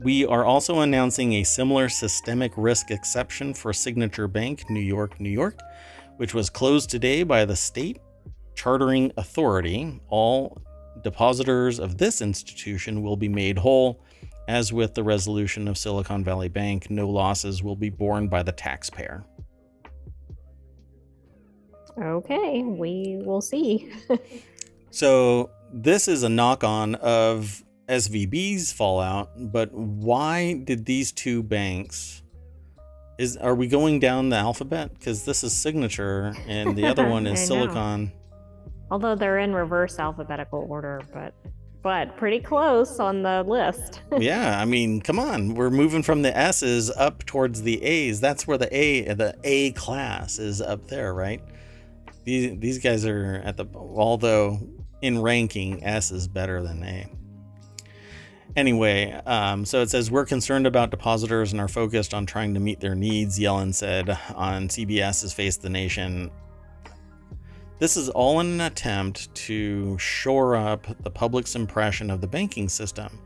[0.00, 5.30] we are also announcing a similar systemic risk exception for Signature Bank, New York, New
[5.30, 5.58] York,
[6.18, 8.00] which was closed today by the state
[8.56, 10.00] chartering authority.
[10.08, 10.60] All
[11.02, 14.02] depositors of this institution will be made whole.
[14.48, 18.52] As with the resolution of Silicon Valley Bank, no losses will be borne by the
[18.52, 19.24] taxpayer.
[22.00, 23.92] Okay, we will see.
[24.90, 32.22] so this is a knock on of SVB's fallout, but why did these two banks
[33.18, 37.26] is are we going down the alphabet because this is signature and the other one
[37.26, 38.12] is silicon
[38.90, 41.34] although they're in reverse alphabetical order but
[41.82, 46.36] but pretty close on the list yeah i mean come on we're moving from the
[46.36, 51.14] s's up towards the a's that's where the a the a class is up there
[51.14, 51.42] right
[52.24, 54.58] these these guys are at the although
[55.02, 57.06] in ranking, S is better than A.
[58.54, 62.60] Anyway, um, so it says we're concerned about depositors and are focused on trying to
[62.60, 66.30] meet their needs, Yellen said on CBS's Face the Nation.
[67.78, 72.68] This is all in an attempt to shore up the public's impression of the banking
[72.68, 73.18] system.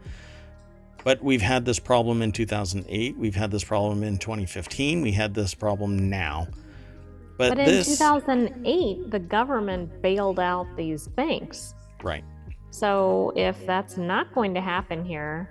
[1.05, 5.35] But we've had this problem in 2008, we've had this problem in 2015, we had
[5.35, 6.49] this problem now.
[7.39, 7.99] But, but in this...
[7.99, 11.75] 2008, the government bailed out these banks.
[12.03, 12.25] Right.
[12.71, 15.49] So if that's not going to happen here,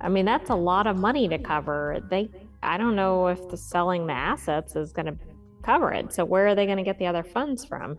[0.00, 2.00] I mean that's a lot of money to cover.
[2.08, 2.30] They
[2.62, 5.16] I don't know if the selling the assets is going to
[5.62, 6.12] cover it.
[6.12, 7.98] So where are they going to get the other funds from?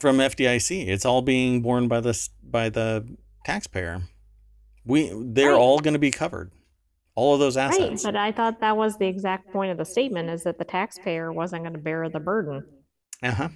[0.00, 0.88] From FDIC.
[0.88, 3.06] It's all being borne by the by the
[3.44, 4.02] taxpayer.
[4.84, 5.58] We they're right.
[5.58, 6.50] all going to be covered
[7.16, 8.04] all of those assets.
[8.04, 10.64] Right, but I thought that was the exact point of the statement is that the
[10.64, 12.64] taxpayer wasn't going to bear the burden.
[13.22, 13.48] Uh-huh.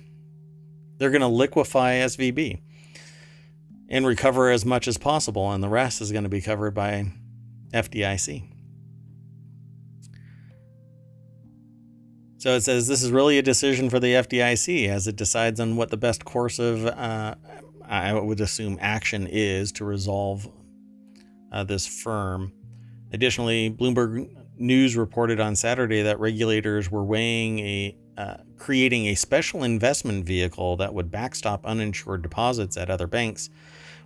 [0.97, 2.61] They're going to liquefy SVB
[3.89, 7.13] and recover as much as possible and the rest is going to be covered by
[7.73, 8.60] FDIC.
[12.41, 15.77] So it says this is really a decision for the FDIC as it decides on
[15.77, 17.35] what the best course of, uh,
[17.87, 20.49] I would assume, action is to resolve
[21.53, 22.51] uh, this firm.
[23.13, 29.63] Additionally, Bloomberg News reported on Saturday that regulators were weighing a uh, creating a special
[29.63, 33.51] investment vehicle that would backstop uninsured deposits at other banks,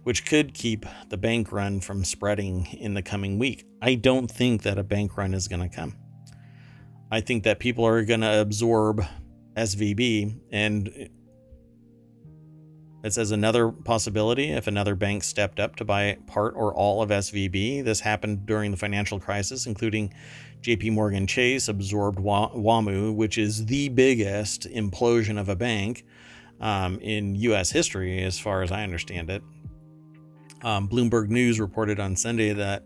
[0.03, 3.65] which could keep the bank run from spreading in the coming week.
[3.81, 5.97] I don't think that a bank run is going to come.
[7.15, 9.07] I think that people are going to absorb
[9.57, 10.37] SVB.
[10.51, 10.89] And
[13.05, 17.11] it says another possibility if another bank stepped up to buy part or all of
[17.11, 17.85] SVB.
[17.85, 20.13] This happened during the financial crisis, including
[20.63, 26.05] JP Morgan Chase absorbed WAMU, which is the biggest implosion of a bank
[26.61, 27.71] um, in U.S.
[27.71, 29.45] history, as far as I understand it.
[30.63, 32.83] Um, Bloomberg News reported on Sunday that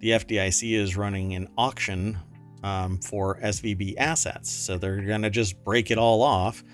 [0.00, 2.18] the FDIC is running an auction
[2.62, 4.50] um, for SVB assets.
[4.50, 6.64] So they're going to just break it all off,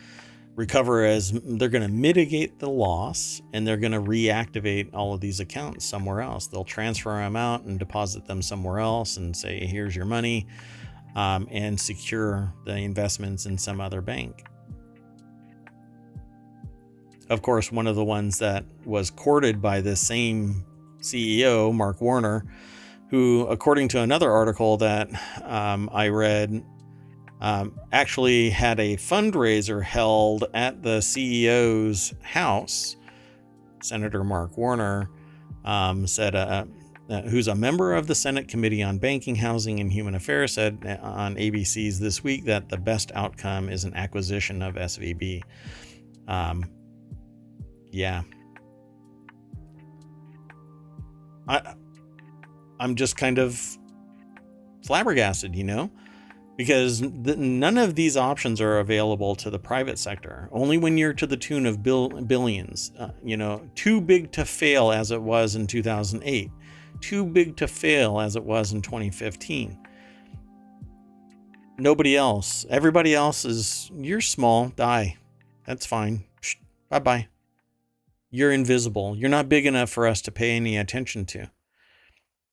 [0.55, 5.20] recover as they're going to mitigate the loss, and they're going to reactivate all of
[5.20, 6.47] these accounts somewhere else.
[6.47, 10.47] They'll transfer them out and deposit them somewhere else and say, here's your money,
[11.16, 14.45] um, and secure the investments in some other bank.
[17.30, 20.64] Of course, one of the ones that was courted by the same
[21.01, 22.45] CEO, Mark Warner,
[23.15, 25.09] who, according to another article that
[25.45, 26.65] um, I read,
[27.41, 32.97] um, actually had a fundraiser held at the CEO's house.
[33.85, 35.11] Senator Mark Warner
[35.65, 36.65] um, said, uh,
[37.09, 40.81] uh, who's a member of the Senate Committee on Banking, Housing, and Human Affairs, said
[40.85, 45.41] uh, on ABC's This Week that the best outcome is an acquisition of SVB.
[46.27, 46.69] Um,
[47.93, 48.23] yeah.
[51.47, 51.75] I
[52.85, 53.78] I'm just kind of
[54.85, 55.91] flabbergasted, you know,
[56.59, 60.51] because th- none of these options are available to the private sector.
[60.53, 64.45] Only when you're to the tune of bill- billions, uh, you know, too big to
[64.45, 66.51] fail as it was in 2008,
[67.01, 69.78] too big to fail as it was in 2015.
[71.78, 75.16] Nobody else, everybody else is, you're small, die.
[75.66, 76.24] That's fine.
[76.91, 77.28] Bye bye.
[78.30, 79.16] You're invisible.
[79.16, 81.51] You're not big enough for us to pay any attention to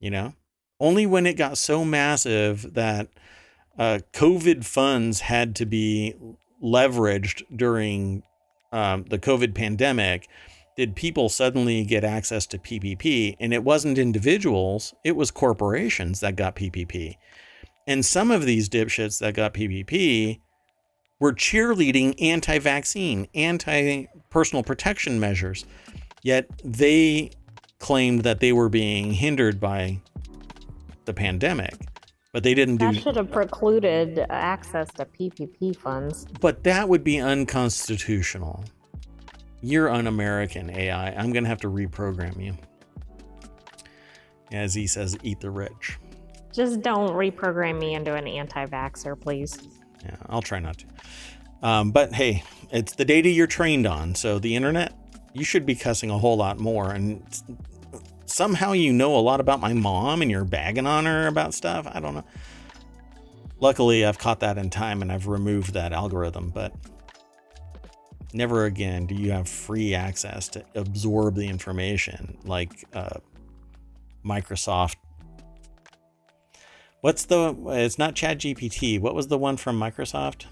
[0.01, 0.33] you know?
[0.81, 3.07] Only when it got so massive that
[3.77, 6.15] uh, COVID funds had to be
[6.61, 8.23] leveraged during
[8.73, 10.27] um, the COVID pandemic
[10.75, 13.35] did people suddenly get access to PPP.
[13.39, 17.17] And it wasn't individuals, it was corporations that got PPP.
[17.87, 20.39] And some of these dipshits that got PPP
[21.19, 25.65] were cheerleading anti vaccine, anti personal protection measures.
[26.23, 27.31] Yet they
[27.81, 29.99] claimed that they were being hindered by
[31.05, 31.73] the pandemic,
[32.31, 32.95] but they didn't that do.
[32.95, 36.25] That should have precluded access to PPP funds.
[36.39, 38.63] But that would be unconstitutional.
[39.61, 41.11] You're un-American AI.
[41.11, 42.57] I'm gonna have to reprogram you.
[44.51, 45.97] As he says, eat the rich.
[46.53, 49.57] Just don't reprogram me into an anti-vaxxer, please.
[50.03, 50.85] Yeah, I'll try not to.
[51.61, 54.15] Um, but hey, it's the data you're trained on.
[54.15, 54.93] So the internet,
[55.33, 56.91] you should be cussing a whole lot more.
[56.91, 57.23] And
[58.31, 61.87] somehow you know a lot about my mom and you're bagging on her about stuff.
[61.91, 62.23] I don't know.
[63.59, 66.73] Luckily, I've caught that in time and I've removed that algorithm, but
[68.33, 73.19] never again do you have free access to absorb the information like uh,
[74.25, 74.95] Microsoft.
[77.01, 78.99] What's the, it's not Chat GPT.
[78.99, 80.45] What was the one from Microsoft?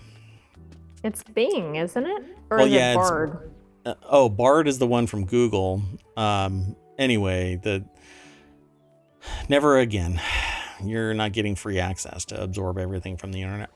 [1.03, 2.23] It's Bing, isn't it?
[2.49, 3.51] Or well, yeah, it Bard?
[3.85, 5.81] Uh, oh, Bard is the one from Google.
[6.17, 7.83] Um, anyway, the
[9.47, 10.21] never again.
[10.83, 13.69] You're not getting free access to absorb everything from the internet.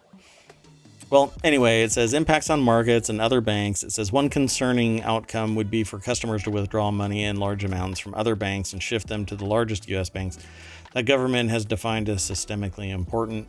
[1.10, 3.84] Well, anyway, it says impacts on markets and other banks.
[3.84, 8.00] It says one concerning outcome would be for customers to withdraw money in large amounts
[8.00, 10.10] from other banks and shift them to the largest U.S.
[10.10, 10.40] banks
[10.94, 13.48] that government has defined as systemically important.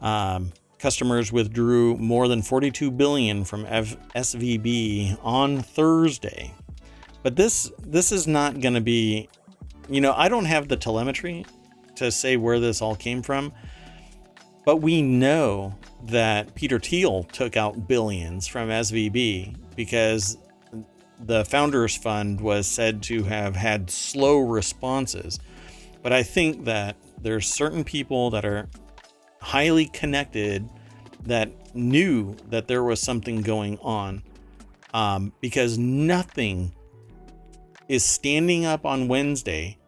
[0.00, 6.54] Um, customers withdrew more than 42 billion from F- SVB on Thursday.
[7.26, 9.28] But this this is not going to be,
[9.88, 11.44] you know, I don't have the telemetry
[11.96, 13.52] to say where this all came from,
[14.64, 20.38] but we know that Peter Thiel took out billions from SVB because
[21.18, 25.40] the founders fund was said to have had slow responses.
[26.04, 28.68] But I think that there's certain people that are
[29.40, 30.68] highly connected
[31.22, 34.22] that knew that there was something going on
[34.94, 36.72] um, because nothing
[37.88, 39.78] is standing up on Wednesday,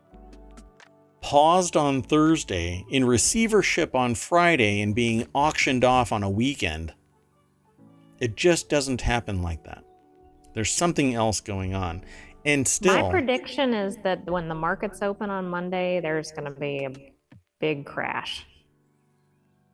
[1.21, 6.95] paused on Thursday, in receivership on Friday, and being auctioned off on a weekend.
[8.21, 9.85] It just doesn't happen like that.
[10.55, 12.03] There's something else going on.
[12.45, 16.59] And still, My prediction is that when the markets open on Monday, there's going to
[16.59, 16.91] be a
[17.61, 18.47] big crash.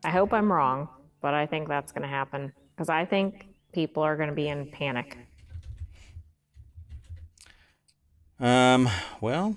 [0.05, 0.89] I hope I'm wrong,
[1.22, 4.49] but I think that's going to happen because I think people are going to be
[4.49, 5.16] in panic.
[8.41, 8.89] Um,
[9.20, 9.57] well,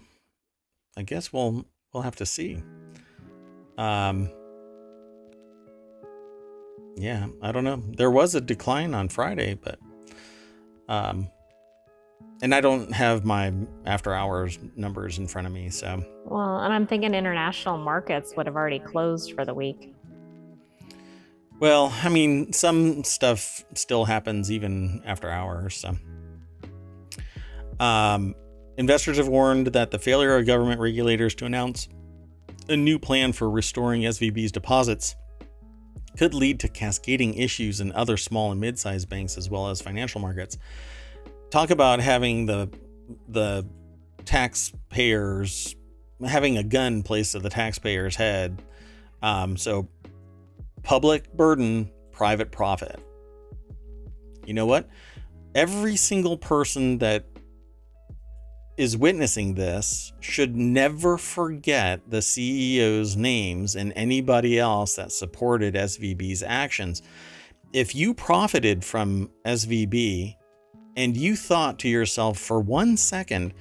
[0.96, 2.62] I guess we'll we'll have to see.
[3.78, 4.30] Um,
[6.96, 7.84] yeah, I don't know.
[7.98, 9.80] There was a decline on Friday, but
[10.90, 11.30] um,
[12.42, 13.54] and I don't have my
[13.86, 16.04] after hours numbers in front of me, so.
[16.26, 19.94] Well, and I'm thinking international markets would have already closed for the week.
[21.60, 25.98] Well, I mean, some stuff still happens even after hours, so.
[27.80, 28.36] Um,
[28.78, 31.88] investors have warned that the failure of government regulators to announce
[32.70, 35.16] a new plan for restoring SVB's deposits
[36.18, 40.20] could lead to cascading issues in other small and mid-sized banks as well as financial
[40.20, 40.58] markets
[41.50, 42.70] talk about having the
[43.30, 43.66] the
[44.26, 45.76] taxpayers
[46.26, 48.62] having a gun placed at the taxpayer's head.
[49.22, 49.88] Um, so
[50.84, 53.00] public burden, private profit.
[54.46, 54.90] You know what?
[55.54, 57.26] Every single person that
[58.78, 66.44] is witnessing this should never forget the CEO's names and anybody else that supported SVB's
[66.44, 67.02] actions.
[67.74, 70.36] If you profited from SVB
[70.96, 73.56] and you thought to yourself for one second,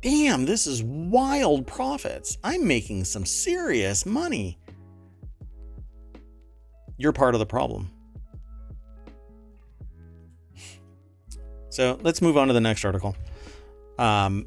[0.00, 2.38] damn, this is wild profits.
[2.44, 4.58] I'm making some serious money.
[6.96, 7.90] You're part of the problem.
[11.68, 13.16] So let's move on to the next article.
[13.98, 14.46] Um,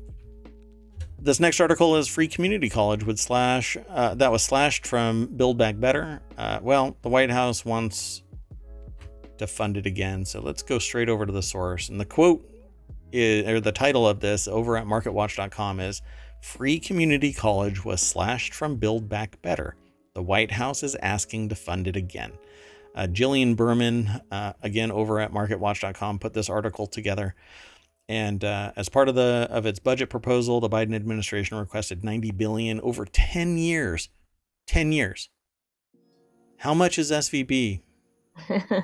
[1.20, 5.58] this next article is Free Community College would slash uh, that was slashed from Build
[5.58, 6.22] Back Better.
[6.38, 8.24] Uh, well, the White House wants
[9.38, 10.26] to fund it again.
[10.26, 11.89] So let's go straight over to the source.
[11.89, 12.48] And the quote
[13.12, 16.02] is, or the title of this over at marketwatch.com is
[16.41, 19.76] Free Community College was slashed from Build Back Better.
[20.14, 22.34] The White House is asking to fund it again.
[22.95, 27.36] Uh, Jillian Berman, uh, again over at marketwatch.com, put this article together.
[28.10, 32.32] And uh, as part of the of its budget proposal, the Biden administration requested 90
[32.32, 34.10] billion over 10 years.
[34.68, 35.30] 10 years.
[36.58, 37.82] How much is SVB?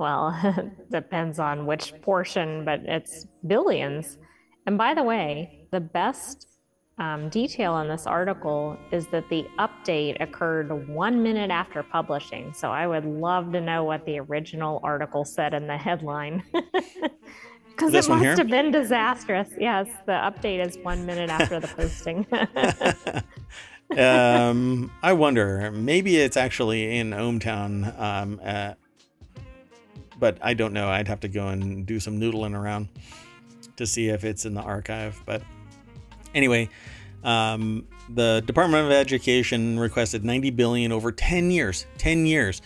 [0.00, 0.34] Well,
[0.90, 4.16] depends on which portion, but it's billions.
[4.64, 6.48] And by the way, the best
[6.96, 12.54] um, detail in this article is that the update occurred one minute after publishing.
[12.54, 16.44] So I would love to know what the original article said in the headline.
[17.70, 19.48] Because it must have been disastrous.
[19.58, 22.26] Yes, the update is one minute after the posting.
[23.98, 25.70] um, I wonder.
[25.70, 28.78] Maybe it's actually in ohmTown um, at
[30.20, 30.88] but I don't know.
[30.88, 32.88] I'd have to go and do some noodling around
[33.76, 35.20] to see if it's in the archive.
[35.24, 35.42] But
[36.34, 36.68] anyway,
[37.24, 41.86] um, the Department of Education requested 90 billion over 10 years.
[41.98, 42.62] 10 years.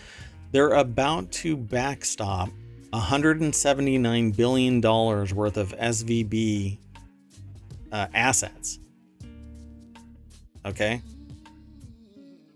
[0.51, 2.51] They're about to backstop
[2.95, 6.79] 179 billion dollars worth of SVB
[7.91, 8.79] uh, assets.
[10.65, 11.03] Okay.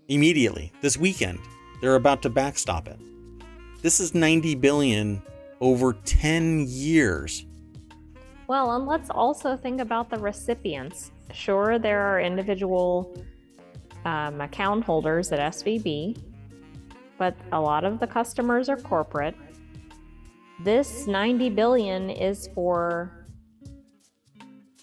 [0.07, 1.39] Immediately this weekend,
[1.81, 2.97] they're about to backstop it.
[3.81, 5.21] This is 90 billion
[5.59, 7.45] over 10 years.
[8.47, 11.11] Well, and let's also think about the recipients.
[11.33, 13.13] Sure, there are individual
[14.05, 16.17] um, account holders at SVB,
[17.17, 19.35] but a lot of the customers are corporate.
[20.63, 23.27] This 90 billion is for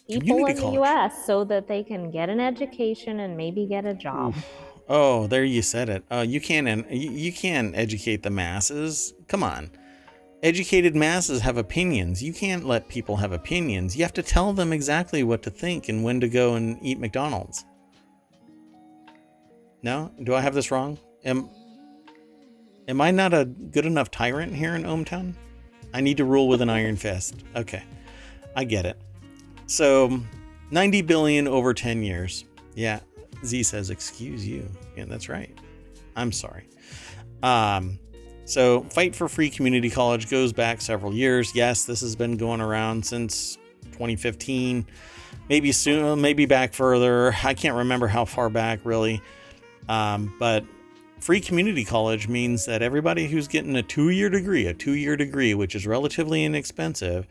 [0.08, 0.74] people Community in college.
[0.74, 4.34] the US so that they can get an education and maybe get a job.
[4.36, 4.46] Oof.
[4.88, 6.04] Oh, there you said it.
[6.10, 9.14] Oh, you can't you can't educate the masses.
[9.28, 9.70] Come on.
[10.42, 12.22] Educated masses have opinions.
[12.22, 13.96] You can't let people have opinions.
[13.96, 17.00] You have to tell them exactly what to think and when to go and eat
[17.00, 17.64] McDonald's.
[19.82, 20.12] No?
[20.22, 20.98] Do I have this wrong?
[21.24, 21.50] Am
[22.88, 25.34] Am I not a good enough tyrant here in ohmTown?
[25.92, 27.42] I need to rule with an iron fist.
[27.54, 27.82] Okay.
[28.54, 28.98] I get it.
[29.66, 30.20] So,
[30.70, 32.44] 90 billion over 10 years.
[32.74, 33.00] Yeah,
[33.44, 35.50] Z says, "Excuse you." Yeah, that's right.
[36.14, 36.68] I'm sorry.
[37.42, 37.98] Um,
[38.44, 41.54] so, Fight for Free Community College goes back several years.
[41.54, 43.56] Yes, this has been going around since
[43.92, 44.86] 2015,
[45.48, 47.34] maybe soon, maybe back further.
[47.42, 49.20] I can't remember how far back really.
[49.88, 50.64] Um, but
[51.26, 55.16] free community college means that everybody who's getting a two year degree, a two year
[55.16, 57.26] degree, which is relatively inexpensive,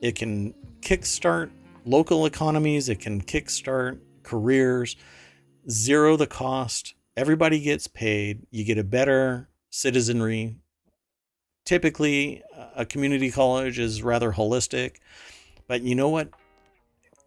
[0.00, 1.50] it can kickstart
[1.84, 4.96] local economies, it can kickstart careers
[5.68, 6.94] zero the cost.
[7.18, 8.46] Everybody gets paid.
[8.50, 10.56] You get a better citizenry
[11.66, 12.42] typically
[12.74, 14.96] a community college is rather holistic,
[15.68, 16.30] but you know what?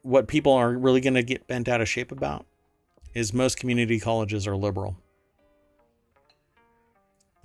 [0.01, 2.47] What people are really going to get bent out of shape about
[3.13, 4.97] is most community colleges are liberal.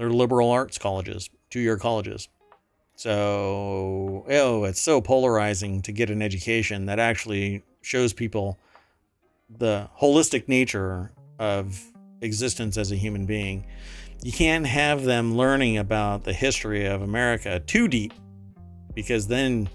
[0.02, 2.28] They're liberal arts colleges, two year colleges.
[2.96, 8.58] So, oh, it's so polarizing to get an education that actually shows people
[9.48, 11.80] the holistic nature of
[12.20, 13.64] existence as a human being.
[14.24, 18.12] You can't have them learning about the history of America too deep
[18.96, 19.68] because then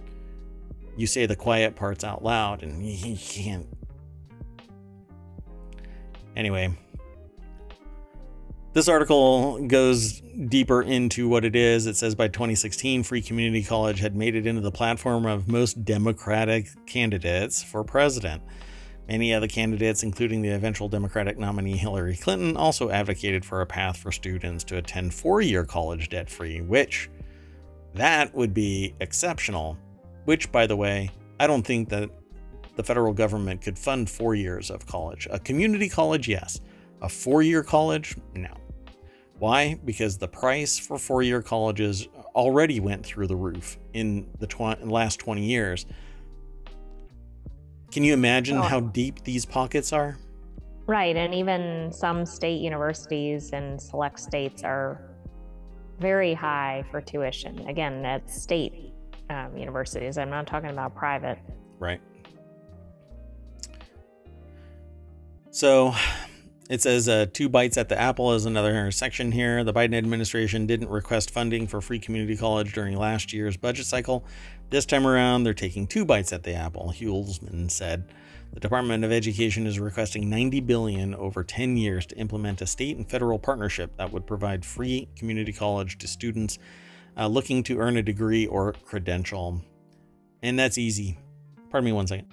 [0.97, 3.65] you say the quiet parts out loud and you can't.
[6.35, 6.77] Anyway,
[8.77, 11.87] this article goes deeper into what it is.
[11.87, 15.83] It says by 2016, Free Community College had made it into the platform of most
[15.83, 18.43] Democratic candidates for president.
[19.07, 23.97] Many other candidates, including the eventual Democratic nominee Hillary Clinton, also advocated for a path
[23.97, 27.09] for students to attend four year college debt free, which
[27.95, 29.75] that would be exceptional.
[30.25, 31.09] Which, by the way,
[31.39, 32.11] I don't think that
[32.75, 35.27] the federal government could fund four years of college.
[35.31, 36.61] A community college, yes.
[37.01, 38.53] A four year college, no.
[39.39, 39.79] Why?
[39.85, 44.83] Because the price for four year colleges already went through the roof in the tw-
[44.85, 45.85] last 20 years.
[47.91, 48.61] Can you imagine oh.
[48.61, 50.17] how deep these pockets are?
[50.87, 51.15] Right.
[51.15, 55.01] And even some state universities and select states are
[55.99, 57.67] very high for tuition.
[57.67, 58.93] Again, at state
[59.29, 60.17] um, universities.
[60.17, 61.39] I'm not talking about private.
[61.79, 62.01] Right.
[65.49, 65.93] So
[66.69, 69.63] it says uh, two bites at the apple is another section here.
[69.63, 74.25] The Biden administration didn't request funding for free community college during last year's budget cycle.
[74.69, 76.93] This time around, they're taking two bites at the apple.
[76.95, 78.11] Hulsman said.
[78.53, 82.97] The Department of Education is requesting 90 billion over 10 years to implement a state
[82.97, 86.57] and federal partnership that would provide free community college to students
[87.17, 89.61] uh, looking to earn a degree or credential.
[90.41, 91.17] And that's easy.
[91.69, 92.27] Pardon me one second.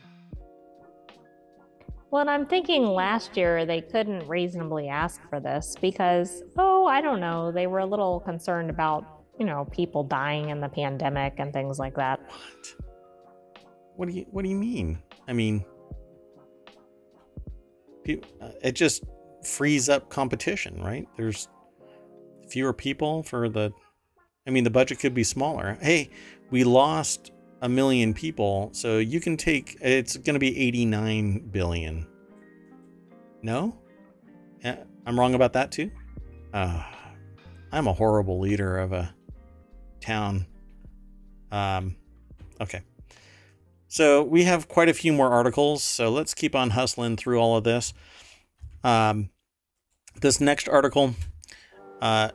[2.15, 7.01] Well, and I'm thinking last year they couldn't reasonably ask for this because, oh, I
[7.01, 9.05] don't know, they were a little concerned about,
[9.37, 12.21] you know, people dying in the pandemic and things like that.
[12.21, 12.77] What?
[13.97, 15.03] What do you What do you mean?
[15.27, 15.65] I mean,
[18.09, 19.03] uh, it just
[19.45, 21.09] frees up competition, right?
[21.17, 21.49] There's
[22.49, 23.73] fewer people for the.
[24.47, 25.79] I mean, the budget could be smaller.
[25.81, 26.11] Hey,
[26.53, 27.33] we lost
[27.65, 32.07] a million people, so you can take it's going to be 89 billion.
[33.43, 33.79] No?
[35.07, 35.91] I'm wrong about that too?
[36.53, 36.83] Uh,
[37.73, 39.15] I'm a horrible leader of a
[40.03, 40.47] town.
[41.51, 41.97] Um,
[42.61, 42.83] okay.
[43.89, 47.57] So we have quite a few more articles, so let's keep on hustling through all
[47.57, 47.95] of this.
[48.83, 49.31] Um,
[50.21, 51.15] this next article
[52.03, 52.29] uh,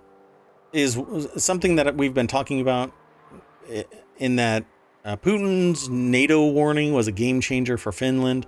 [0.74, 1.00] is
[1.38, 2.92] something that we've been talking about
[4.18, 4.66] in that
[5.10, 8.45] uh, Putin's NATO warning was a game changer for Finland.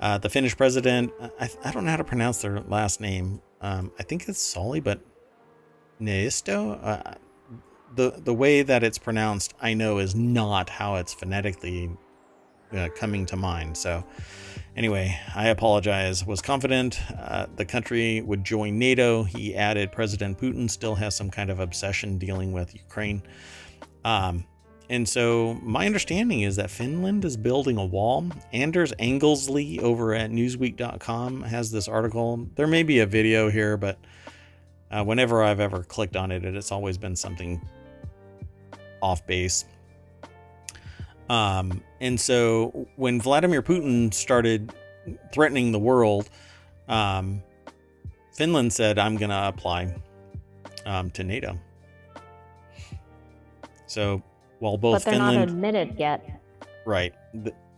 [0.00, 3.42] Uh, the Finnish president, I, I, don't know how to pronounce their last name.
[3.60, 5.00] Um, I think it's Sauli, but
[6.00, 6.78] Niisto.
[6.80, 7.14] Uh,
[7.96, 11.90] the the way that it's pronounced, I know, is not how it's phonetically
[12.72, 13.76] uh, coming to mind.
[13.76, 14.04] So,
[14.76, 16.24] anyway, I apologize.
[16.24, 19.24] Was confident uh, the country would join NATO.
[19.24, 23.22] He added, President Putin still has some kind of obsession dealing with Ukraine.
[24.04, 24.44] Um,
[24.88, 28.26] and so my understanding is that Finland is building a wall.
[28.52, 32.48] Anders Anglesey over at Newsweek.com has this article.
[32.54, 33.98] There may be a video here, but
[34.90, 37.60] uh, whenever I've ever clicked on it, it's always been something
[39.02, 39.64] off base.
[41.28, 44.72] Um, and so when Vladimir Putin started
[45.32, 46.30] threatening the world,
[46.88, 47.42] um,
[48.34, 49.94] Finland said, I'm going to apply
[50.84, 51.58] um, to NATO.
[53.86, 54.22] So
[54.58, 56.40] while both but they're Finland, not admitted yet.
[56.84, 57.14] Right.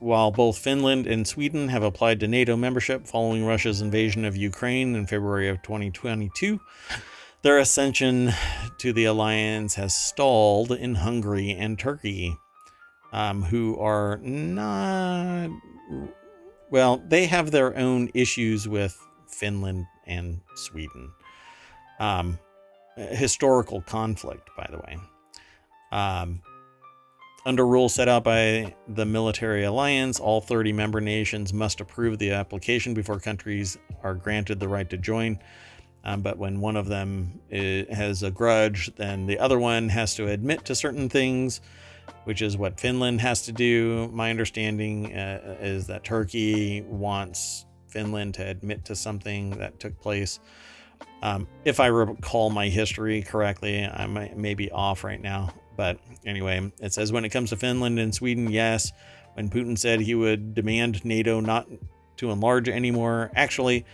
[0.00, 4.94] While both Finland and Sweden have applied to NATO membership following Russia's invasion of Ukraine
[4.94, 6.60] in February of 2022,
[7.42, 8.32] their ascension
[8.78, 12.36] to the alliance has stalled in Hungary and Turkey,
[13.12, 15.50] um, who are not.
[16.70, 18.96] Well, they have their own issues with
[19.28, 21.10] Finland and Sweden.
[21.98, 22.38] Um,
[22.96, 24.98] historical conflict, by the way.
[25.90, 26.42] Um,
[27.46, 32.32] under rules set out by the military alliance, all 30 member nations must approve the
[32.32, 35.38] application before countries are granted the right to join.
[36.04, 40.14] Um, but when one of them is, has a grudge, then the other one has
[40.16, 41.60] to admit to certain things,
[42.24, 44.08] which is what Finland has to do.
[44.12, 50.40] My understanding uh, is that Turkey wants Finland to admit to something that took place
[51.22, 55.52] Um, if I recall my history correctly, I might may be off right now.
[55.78, 58.92] But anyway, it says when it comes to Finland and Sweden, yes.
[59.34, 61.68] When Putin said he would demand NATO not
[62.16, 63.86] to enlarge anymore, actually,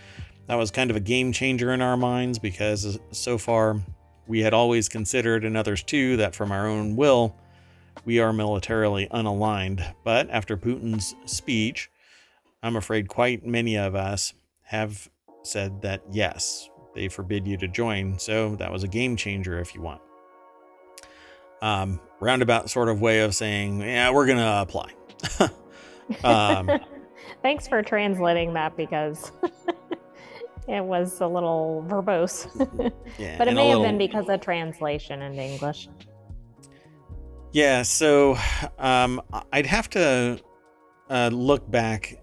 [0.47, 3.79] that was kind of a game changer in our minds because so far
[4.25, 7.35] we had always considered, and others too, that from our own will,
[8.03, 9.85] we are militarily unaligned.
[10.03, 11.91] But after Putin's speech,
[12.63, 14.33] I'm afraid quite many of us
[14.63, 15.07] have
[15.43, 18.17] said that yes, they forbid you to join.
[18.17, 20.01] So that was a game changer, if you want.
[21.61, 24.91] Um, roundabout sort of way of saying, yeah, we're going to apply.
[26.23, 26.79] um,
[27.41, 29.31] Thanks for translating that because
[30.67, 32.47] it was a little verbose.
[33.17, 35.87] yeah, but it may have been because of translation into English.
[37.51, 38.37] Yeah, so
[38.79, 39.21] um,
[39.53, 40.41] I'd have to
[41.09, 42.21] uh, look back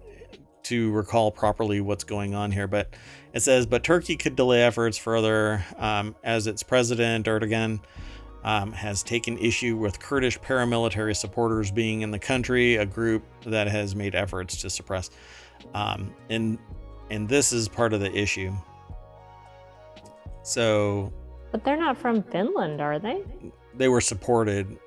[0.63, 2.93] to recall properly what's going on here, but
[3.33, 7.79] it says, but Turkey could delay efforts further um, as its president, Erdogan,
[8.43, 13.67] um, has taken issue with Kurdish paramilitary supporters being in the country, a group that
[13.67, 15.09] has made efforts to suppress.
[15.73, 16.57] Um, and
[17.09, 18.53] and this is part of the issue.
[20.43, 21.11] So,
[21.51, 23.23] but they're not from Finland, are they?
[23.75, 24.77] They were supported.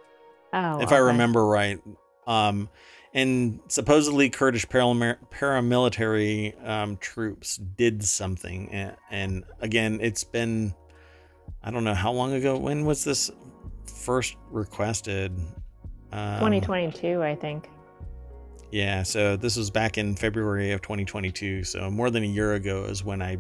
[0.53, 0.97] Oh, if okay.
[0.97, 1.81] I remember right.
[2.27, 2.69] Um,
[3.15, 8.69] and supposedly Kurdish paramilitary um, troops did something.
[8.71, 10.75] And, and, again, it's been,
[11.63, 12.59] I don't know how long ago.
[12.59, 13.31] When was this
[13.91, 15.33] first requested?
[16.13, 17.69] Um, 2022, I think.
[18.71, 21.65] Yeah, so this was back in February of 2022.
[21.65, 23.39] So more than a year ago is when I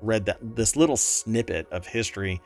[0.00, 2.40] read that this little snippet of history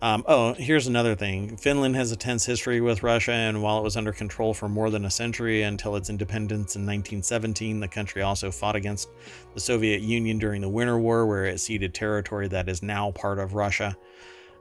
[0.00, 1.56] um, oh, here's another thing.
[1.56, 4.90] Finland has a tense history with Russia, and while it was under control for more
[4.90, 9.08] than a century until its independence in 1917, the country also fought against
[9.54, 13.40] the Soviet Union during the Winter War, where it ceded territory that is now part
[13.40, 13.96] of Russia.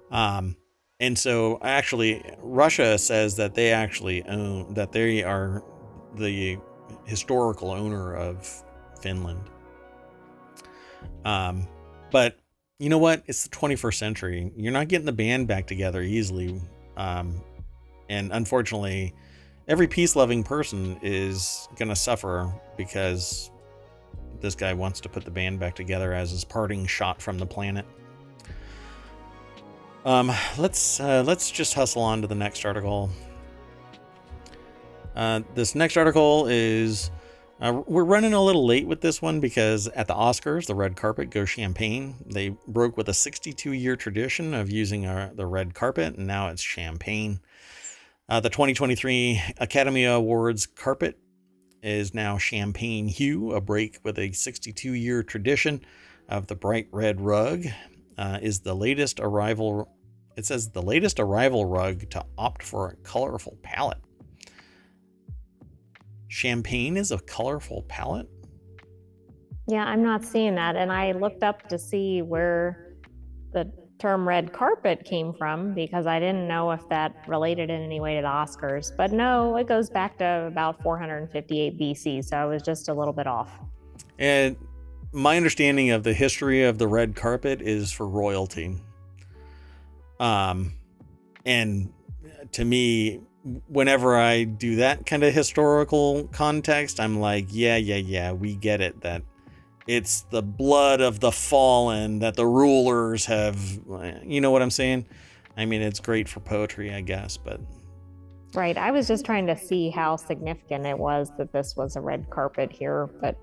[0.10, 0.56] Um,
[1.00, 5.64] and so, actually, Russia says that they actually own, that they are
[6.16, 6.58] the
[7.06, 8.64] historical owner of
[9.00, 9.44] Finland.
[11.24, 11.68] Um,
[12.12, 12.40] but
[12.80, 13.24] you know what?
[13.28, 14.52] It's the 21st century.
[14.56, 16.62] You're not getting the band back together easily.
[16.96, 17.42] Um,
[18.10, 19.14] and unfortunately,
[19.68, 23.52] every peace loving person is going to suffer because
[24.40, 27.46] this guy wants to put the band back together as his parting shot from the
[27.46, 27.86] planet.
[30.08, 33.10] Um, let's uh, let's just hustle on to the next article.
[35.14, 37.12] Uh, this next article is
[37.60, 40.96] uh, we're running a little late with this one because at the Oscars, the red
[40.96, 42.16] carpet goes champagne.
[42.26, 46.26] They broke with a 62 year tradition of using our, uh, the red carpet, and
[46.26, 47.42] now it's champagne.
[48.30, 51.20] Uh, the 2023 Academy Awards carpet
[51.84, 55.82] is now champagne hue, a break with a 62 year tradition
[56.30, 57.66] of the bright red rug.
[58.18, 59.88] Uh, is the latest arrival.
[60.38, 63.98] It says the latest arrival rug to opt for a colorful palette.
[66.28, 68.30] Champagne is a colorful palette?
[69.68, 70.76] Yeah, I'm not seeing that.
[70.76, 72.94] And I looked up to see where
[73.52, 78.00] the term red carpet came from because I didn't know if that related in any
[78.00, 78.96] way to the Oscars.
[78.96, 82.24] But no, it goes back to about 458 BC.
[82.24, 83.58] So I was just a little bit off.
[84.20, 84.56] And
[85.12, 88.80] my understanding of the history of the red carpet is for royalty.
[90.20, 90.74] Um,
[91.46, 91.94] and
[92.54, 93.22] to me,
[93.68, 98.82] whenever I do that kind of historical context, I'm like, yeah, yeah, yeah, we get
[98.82, 99.24] it that
[99.88, 103.58] it's the blood of the fallen that the rulers have,
[104.24, 105.06] you know what I'm saying?
[105.56, 107.60] I mean, it's great for poetry, I guess, but.
[108.54, 108.78] Right.
[108.78, 112.30] I was just trying to see how significant it was that this was a red
[112.30, 113.38] carpet here, but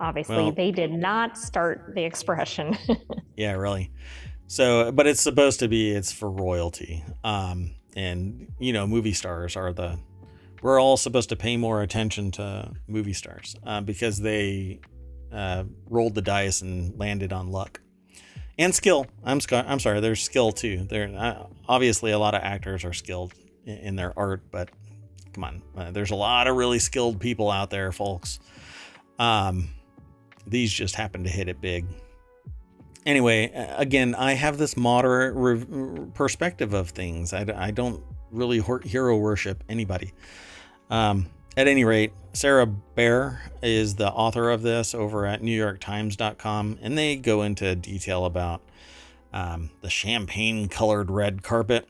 [0.00, 2.76] obviously well, they did not start the expression.
[3.36, 3.90] yeah, really.
[4.46, 7.02] So, but it's supposed to be, it's for royalty.
[7.22, 9.98] Um, and you know movie stars are the
[10.62, 14.80] we're all supposed to pay more attention to movie stars uh, because they
[15.32, 17.80] uh, rolled the dice and landed on luck
[18.58, 19.06] and skill.
[19.24, 20.86] I'm I'm sorry, there's skill too.
[20.88, 23.34] There uh, obviously a lot of actors are skilled
[23.64, 24.70] in, in their art, but
[25.32, 28.38] come on, uh, there's a lot of really skilled people out there, folks.
[29.18, 29.68] Um,
[30.46, 31.86] these just happen to hit it big
[33.06, 37.32] anyway, again, I have this moderate re- perspective of things.
[37.32, 40.12] I, I don't really hero worship anybody.
[40.90, 41.26] Um,
[41.56, 47.16] at any rate, Sarah Bahr is the author of this over at NewYorkTimes.com, and they
[47.16, 48.60] go into detail about
[49.32, 51.88] um, the champagne colored red carpet.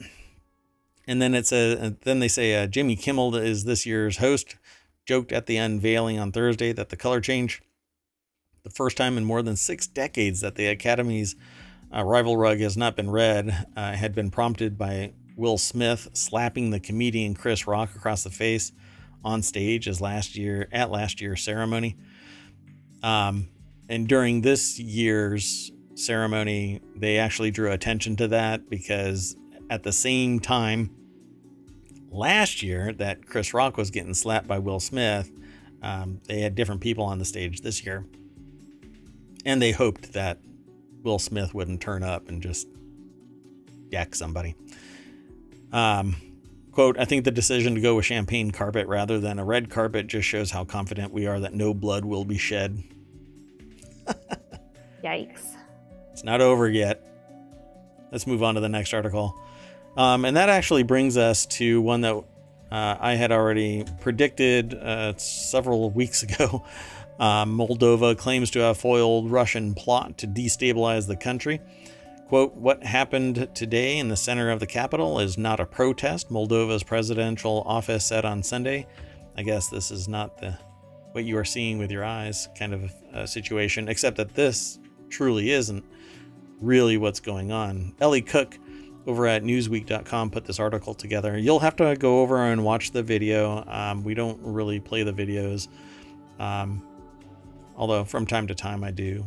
[1.06, 4.56] And then it's a then they say uh, Jimmy Kimmel is this year's host.
[5.06, 7.62] Joked at the unveiling on Thursday that the color change
[8.64, 11.36] the first time in more than six decades that the Academy's
[11.94, 16.70] uh, rival rug has not been red, uh, had been prompted by Will Smith slapping
[16.70, 18.72] the comedian Chris Rock across the face
[19.22, 21.96] on stage as last year at last year's ceremony.
[23.02, 23.48] Um,
[23.90, 29.36] and during this year's ceremony, they actually drew attention to that because
[29.68, 30.90] at the same time
[32.10, 35.30] last year that Chris Rock was getting slapped by Will Smith,
[35.82, 38.06] um, they had different people on the stage this year.
[39.44, 40.38] And they hoped that
[41.02, 42.66] Will Smith wouldn't turn up and just
[43.90, 44.54] deck somebody.
[45.72, 46.16] Um,
[46.72, 50.06] quote, I think the decision to go with champagne carpet rather than a red carpet
[50.06, 52.82] just shows how confident we are that no blood will be shed.
[55.04, 55.56] Yikes.
[56.12, 57.04] It's not over yet.
[58.12, 59.38] Let's move on to the next article.
[59.96, 65.16] Um, and that actually brings us to one that uh, I had already predicted uh,
[65.16, 66.64] several weeks ago.
[67.18, 71.60] Um, Moldova claims to have foiled Russian plot to destabilize the country.
[72.28, 76.82] Quote, what happened today in the center of the capital is not a protest, Moldova's
[76.82, 78.86] presidential office said on Sunday.
[79.36, 80.58] I guess this is not the
[81.12, 85.52] what you are seeing with your eyes kind of a situation, except that this truly
[85.52, 85.84] isn't
[86.60, 87.94] really what's going on.
[88.00, 88.58] Ellie Cook
[89.06, 91.38] over at Newsweek.com put this article together.
[91.38, 93.64] You'll have to go over and watch the video.
[93.68, 95.68] Um, we don't really play the videos,
[96.40, 96.84] um,
[97.76, 99.26] although from time to time I do.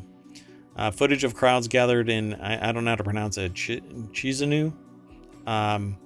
[0.75, 3.81] Uh, footage of crowds gathered in, I, I, don't know how to pronounce it, Ch-
[5.47, 5.97] um,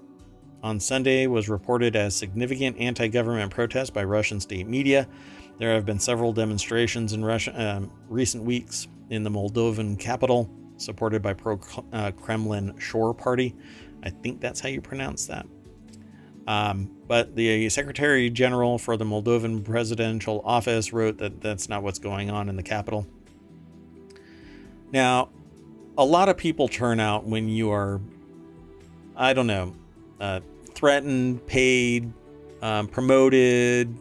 [0.63, 5.07] on Sunday was reported as significant anti government protest by Russian state media.
[5.57, 11.21] There have been several demonstrations in Russia, um, recent weeks in the Moldovan capital supported
[11.21, 11.59] by pro
[11.93, 13.55] uh, Kremlin Shor Party.
[14.03, 15.45] I think that's how you pronounce that.
[16.47, 21.99] Um, but the Secretary General for the Moldovan Presidential Office wrote that that's not what's
[21.99, 23.05] going on in the capital.
[24.91, 25.29] Now,
[25.97, 28.01] a lot of people turn out when you are,
[29.15, 29.75] I don't know,
[30.19, 30.41] uh,
[30.73, 32.11] threatened, paid,
[32.61, 33.95] um, promoted,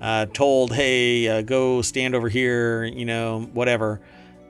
[0.00, 4.00] uh, told, hey, uh, go stand over here, you know, whatever.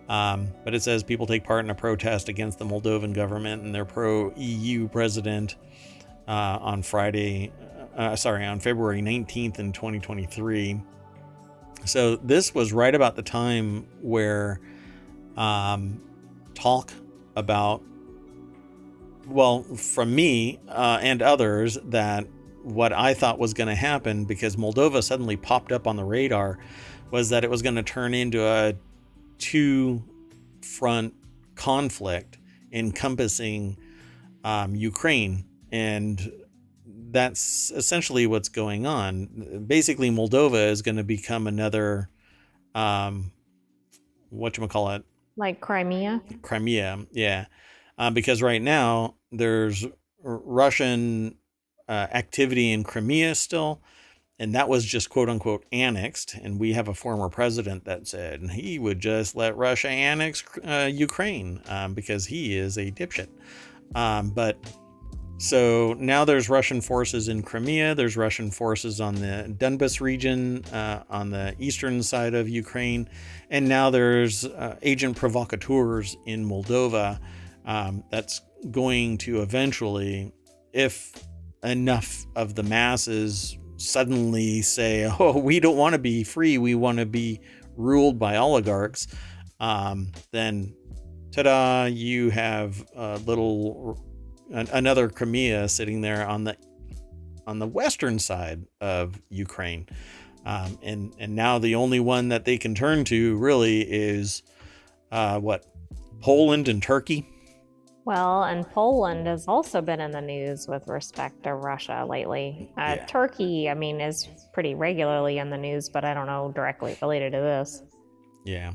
[0.09, 3.75] Um, but it says people take part in a protest against the Moldovan government and
[3.75, 5.57] their pro EU president
[6.31, 7.51] uh, on Friday,
[7.97, 10.81] uh, sorry, on February 19th in 2023.
[11.85, 14.61] So this was right about the time where
[15.37, 16.01] um,
[16.55, 16.93] talk
[17.35, 17.83] about,
[19.27, 22.29] well, from me uh, and others, that
[22.63, 26.59] what I thought was going to happen because Moldova suddenly popped up on the radar
[27.11, 28.75] was that it was going to turn into a
[29.39, 30.05] two
[30.63, 31.13] front
[31.57, 32.39] conflict
[32.71, 33.77] encompassing
[34.45, 35.45] um, Ukraine.
[35.73, 36.33] And
[37.11, 39.65] that's essentially what's going on.
[39.67, 42.09] Basically, Moldova is going to become another,
[42.75, 43.33] um,
[44.31, 45.05] what you call it?
[45.37, 46.23] Like Crimea.
[46.43, 47.47] Crimea, yeah.
[47.99, 49.87] Um, because right now there's
[50.23, 51.37] Russian
[51.89, 53.83] uh, activity in Crimea still,
[54.39, 56.35] and that was just quote unquote annexed.
[56.35, 60.91] And we have a former president that said he would just let Russia annex uh,
[60.93, 63.29] Ukraine um, because he is a dipshit.
[63.95, 64.57] Um, but
[65.41, 67.95] so now there's Russian forces in Crimea.
[67.95, 73.09] There's Russian forces on the Donbas region uh, on the eastern side of Ukraine,
[73.49, 77.19] and now there's uh, agent provocateurs in Moldova.
[77.65, 80.31] Um, that's going to eventually,
[80.75, 81.11] if
[81.63, 86.59] enough of the masses suddenly say, "Oh, we don't want to be free.
[86.59, 87.41] We want to be
[87.79, 89.07] ruled by oligarchs,"
[89.59, 90.75] um, then,
[91.33, 91.87] ta-da!
[91.87, 94.05] You have a little
[94.51, 96.57] another Crimea sitting there on the
[97.47, 99.89] on the western side of Ukraine,
[100.45, 104.43] um, and and now the only one that they can turn to really is
[105.11, 105.67] uh, what
[106.21, 107.27] Poland and Turkey.
[108.05, 112.73] Well, and Poland has also been in the news with respect to Russia lately.
[112.77, 113.07] Uh, yeah.
[113.07, 117.33] Turkey, I mean, is pretty regularly in the news, but I don't know directly related
[117.33, 117.83] to this.
[118.45, 118.73] Yeah.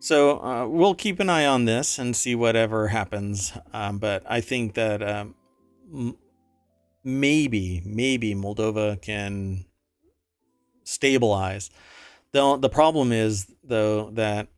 [0.00, 3.52] So uh, we'll keep an eye on this and see whatever happens.
[3.72, 5.34] Um, but I think that um,
[7.02, 9.64] maybe, maybe Moldova can
[10.84, 11.70] stabilize.
[12.32, 14.48] The, the problem is, though, that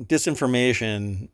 [0.00, 1.30] disinformation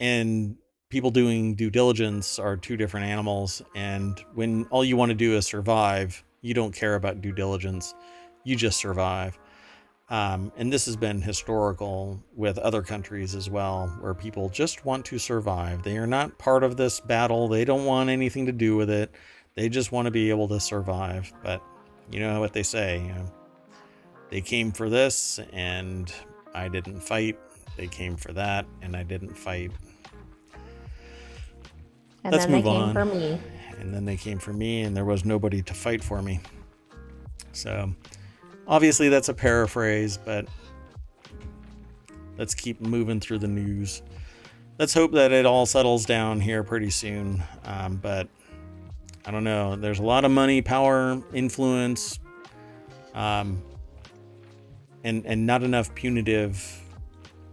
[0.00, 0.56] and
[0.88, 3.60] people doing due diligence are two different animals.
[3.74, 7.94] And when all you want to do is survive, you don't care about due diligence.
[8.44, 9.38] You just survive.
[10.10, 15.06] Um, and this has been historical with other countries as well, where people just want
[15.06, 15.82] to survive.
[15.82, 17.48] They are not part of this battle.
[17.48, 19.10] They don't want anything to do with it.
[19.54, 21.32] They just want to be able to survive.
[21.42, 21.62] But
[22.10, 23.24] you know what they say you know,
[24.30, 26.12] they came for this, and
[26.54, 27.38] I didn't fight.
[27.76, 29.70] They came for that, and I didn't fight.
[32.24, 32.94] And Let's then they move came on.
[32.94, 33.40] for me.
[33.78, 36.40] And then they came for me, and there was nobody to fight for me.
[37.52, 37.94] So,
[38.66, 40.46] obviously, that's a paraphrase, but
[42.38, 44.02] let's keep moving through the news.
[44.78, 47.42] Let's hope that it all settles down here pretty soon.
[47.64, 48.28] Um, but
[49.24, 49.76] I don't know.
[49.76, 52.18] There's a lot of money, power, influence,
[53.14, 53.62] um,
[55.04, 56.82] and and not enough punitive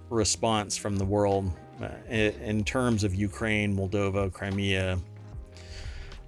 [0.10, 1.52] response from the world
[1.82, 5.00] uh, in, terms of Ukraine, Moldova, Crimea.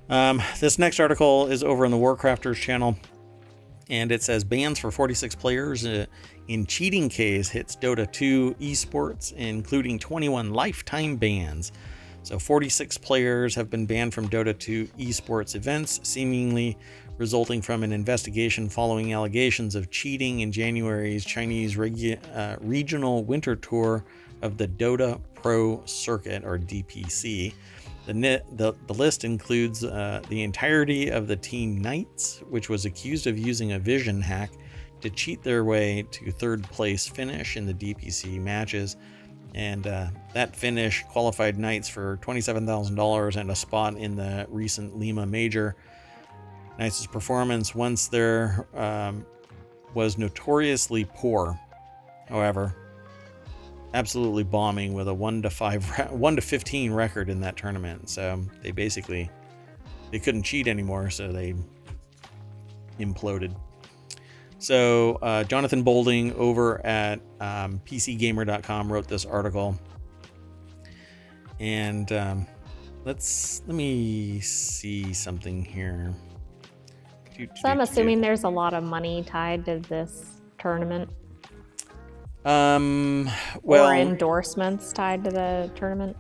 [0.10, 2.98] Um, this next article is over on the Warcrafters channel,
[3.90, 6.06] and it says bans for 46 players uh,
[6.48, 11.72] in cheating case hits Dota 2 esports, including 21 lifetime bans.
[12.24, 16.78] So 46 players have been banned from Dota 2 esports events, seemingly
[17.18, 23.56] resulting from an investigation following allegations of cheating in January's Chinese regu- uh, regional winter
[23.56, 24.04] tour
[24.42, 27.54] of the Dota Pro Circuit, or DPC.
[28.06, 33.28] The, the, the list includes uh, the entirety of the Team Knights, which was accused
[33.28, 34.52] of using a vision hack
[35.02, 38.98] to cheat their way to third place finish in the DPC matches.
[39.56, 45.26] And uh, that finish qualified Knights for $27,000 and a spot in the recent Lima
[45.26, 45.76] Major.
[46.80, 49.26] Knights' performance once there um,
[49.94, 51.60] was notoriously poor.
[52.28, 52.76] However,
[53.94, 58.10] absolutely bombing with a 1 to 5 1 to 15 record in that tournament.
[58.10, 59.30] So they basically
[60.12, 61.56] they couldn't cheat anymore, so they
[63.00, 63.56] imploded.
[64.60, 69.78] So uh, Jonathan Bolding over at um, PCGamer.com wrote this article,
[71.60, 72.48] and um,
[73.04, 76.14] let's let me see something here.
[77.56, 81.10] So I'm assuming there's a lot of money tied to this tournament
[82.46, 83.30] Um,
[83.62, 86.18] well, or endorsements tied to the tournament.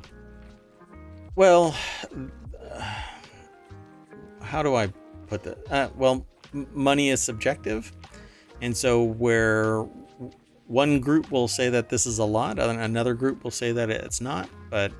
[1.36, 1.76] Well,
[4.42, 4.88] how do I
[5.28, 5.58] put that?
[5.72, 7.92] Uh, well, m- money is subjective,
[8.62, 9.82] and so where
[10.68, 13.90] one group will say that this is a lot, and another group will say that
[13.90, 14.48] it's not.
[14.70, 14.94] But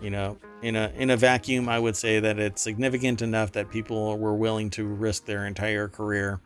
[0.00, 3.70] you know, in a in a vacuum, I would say that it's significant enough that
[3.70, 6.40] people were willing to risk their entire career.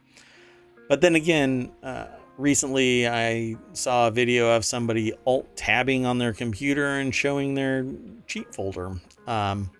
[0.88, 2.06] But then again, uh,
[2.40, 7.86] recently I saw a video of somebody alt tabbing on their computer and showing their
[8.26, 9.70] cheat folder, um,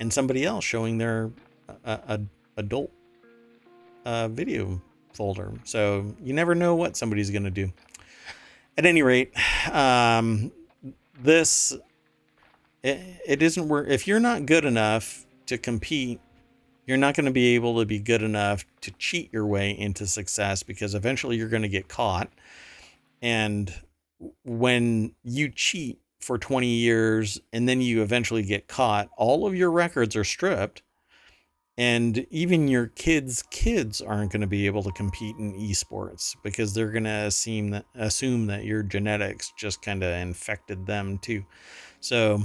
[0.00, 1.30] and somebody else showing their
[1.84, 2.18] uh, uh,
[2.56, 2.90] adult
[4.04, 4.80] uh, video
[5.12, 5.52] folder.
[5.64, 7.72] So you never know what somebody's going to do.
[8.78, 9.32] At any rate,
[9.70, 10.52] um,
[11.20, 11.74] this
[12.82, 16.20] it, it isn't where if you're not good enough to compete
[16.86, 20.06] you're not going to be able to be good enough to cheat your way into
[20.06, 22.30] success because eventually you're going to get caught.
[23.20, 23.74] And
[24.44, 29.70] when you cheat for 20 years and then you eventually get caught, all of your
[29.70, 30.82] records are stripped.
[31.78, 36.72] And even your kids' kids aren't going to be able to compete in esports because
[36.72, 41.44] they're going to assume that assume that your genetics just kind of infected them too.
[42.00, 42.42] So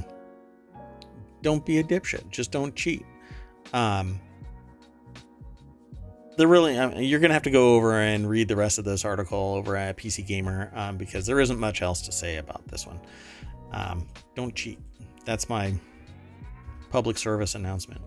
[1.41, 2.29] don't be a dipshit.
[2.29, 3.05] Just don't cheat.
[3.71, 4.19] Um,
[6.38, 9.05] the really uh, you're gonna have to go over and read the rest of this
[9.05, 12.88] article over at PC Gamer um, because there isn't much else to say about this
[12.88, 12.99] one.
[13.71, 14.79] Um, don't cheat.
[15.25, 15.73] That's my
[16.89, 18.01] public service announcement.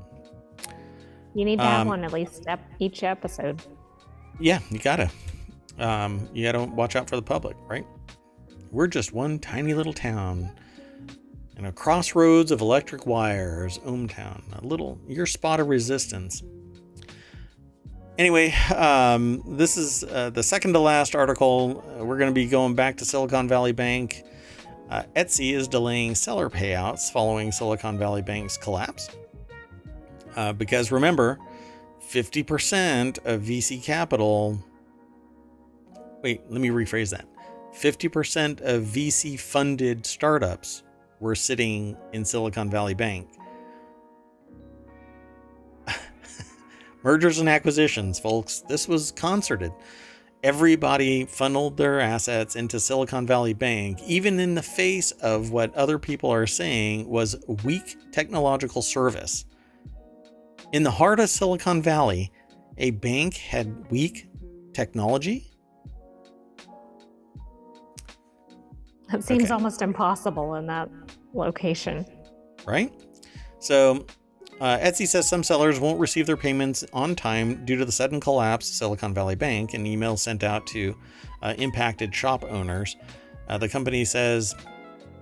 [1.35, 2.47] You need to have Um, one at least
[2.79, 3.61] each episode.
[4.41, 5.11] Yeah, you gotta.
[5.79, 7.87] Um, you gotta watch out for the public, right?
[8.71, 10.51] We're just one tiny little town
[11.57, 14.43] in a crossroads of electric wires, Ohmtown.
[14.63, 16.43] A little your spot of resistance.
[18.17, 21.83] Anyway, um, this is uh, the second to last article.
[21.99, 24.23] Uh, we're going to be going back to Silicon Valley Bank.
[24.89, 29.09] Uh, Etsy is delaying seller payouts following Silicon Valley Bank's collapse.
[30.37, 31.41] Uh, because remember,
[32.09, 34.63] 50% of VC capital.
[36.23, 37.27] Wait, let me rephrase that.
[37.75, 40.85] 50% of VC funded startups
[41.19, 43.29] were sitting in Silicon Valley Bank.
[47.05, 48.61] Mergers and acquisitions, folks.
[48.61, 49.73] This was concerted.
[50.43, 55.99] Everybody funneled their assets into Silicon Valley Bank, even in the face of what other
[55.99, 59.45] people are saying was weak technological service.
[60.73, 62.33] In the heart of Silicon Valley,
[62.79, 64.29] a bank had weak
[64.73, 65.51] technology?
[69.11, 69.53] That seems okay.
[69.53, 70.89] almost impossible in that
[71.35, 72.07] location.
[72.67, 72.93] right?
[73.61, 74.07] So,
[74.61, 78.21] Uh, Etsy says some sellers won't receive their payments on time due to the sudden
[78.21, 80.97] collapse of Silicon Valley Bank and emails sent out to
[81.43, 82.97] uh, impacted shop owners.
[83.49, 84.55] Uh, the company says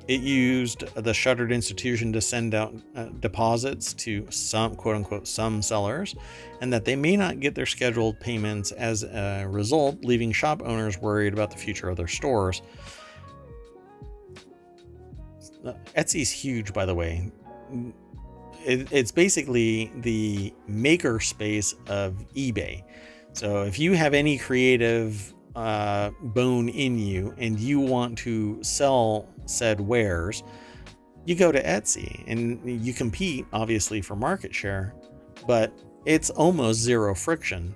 [0.08, 5.62] it used the shuttered institution to send out uh, deposits to some quote unquote some
[5.62, 6.14] sellers,
[6.60, 10.98] and that they may not get their scheduled payments as a result, leaving shop owners
[10.98, 12.62] worried about the future of their stores.
[15.64, 17.30] Uh, Etsy's huge, by the way.
[18.64, 22.84] It, it's basically the maker space of eBay.
[23.32, 29.28] So if you have any creative uh, bone in you and you want to sell
[29.46, 30.42] said wares,
[31.24, 34.94] you go to Etsy and you compete, obviously, for market share,
[35.46, 35.72] but
[36.04, 37.74] it's almost zero friction.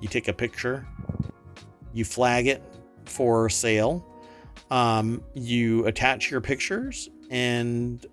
[0.00, 0.86] You take a picture,
[1.92, 2.62] you flag it
[3.04, 4.06] for sale,
[4.70, 8.04] um, you attach your pictures, and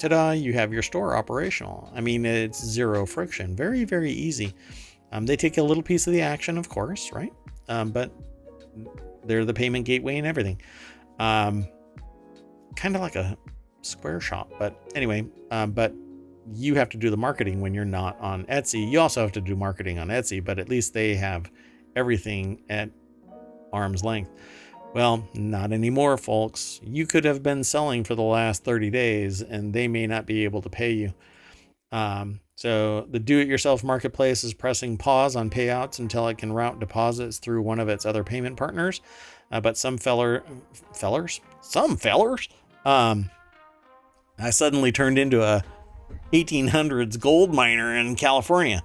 [0.00, 1.92] ta-da, you have your store operational.
[1.94, 3.54] I mean, it's zero friction.
[3.54, 4.54] Very, very easy.
[5.12, 7.32] Um, they take a little piece of the action, of course, right?
[7.68, 8.10] Um, but
[9.24, 10.60] they're the payment gateway and everything.
[11.18, 11.68] Um,
[12.76, 13.36] kind of like a
[13.82, 15.94] Square shop, but anyway, um, but
[16.52, 18.90] you have to do the marketing when you're not on Etsy.
[18.90, 21.50] You also have to do marketing on Etsy, but at least they have
[21.96, 22.90] everything at
[23.72, 24.32] arm's length.
[24.92, 26.80] Well, not anymore, folks.
[26.82, 30.44] You could have been selling for the last 30 days and they may not be
[30.44, 31.14] able to pay you.
[31.92, 36.52] Um, so the do it yourself marketplace is pressing pause on payouts until it can
[36.52, 39.00] route deposits through one of its other payment partners.
[39.52, 40.42] Uh, but some feller,
[40.92, 42.48] fellers, some fellers,
[42.84, 43.30] um,
[44.38, 45.62] I suddenly turned into a
[46.32, 48.82] 1800s gold miner in California.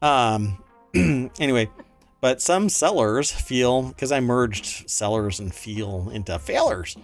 [0.00, 0.62] Um,
[0.94, 1.68] anyway,
[2.24, 6.96] but some sellers feel because I merged sellers and feel into failers,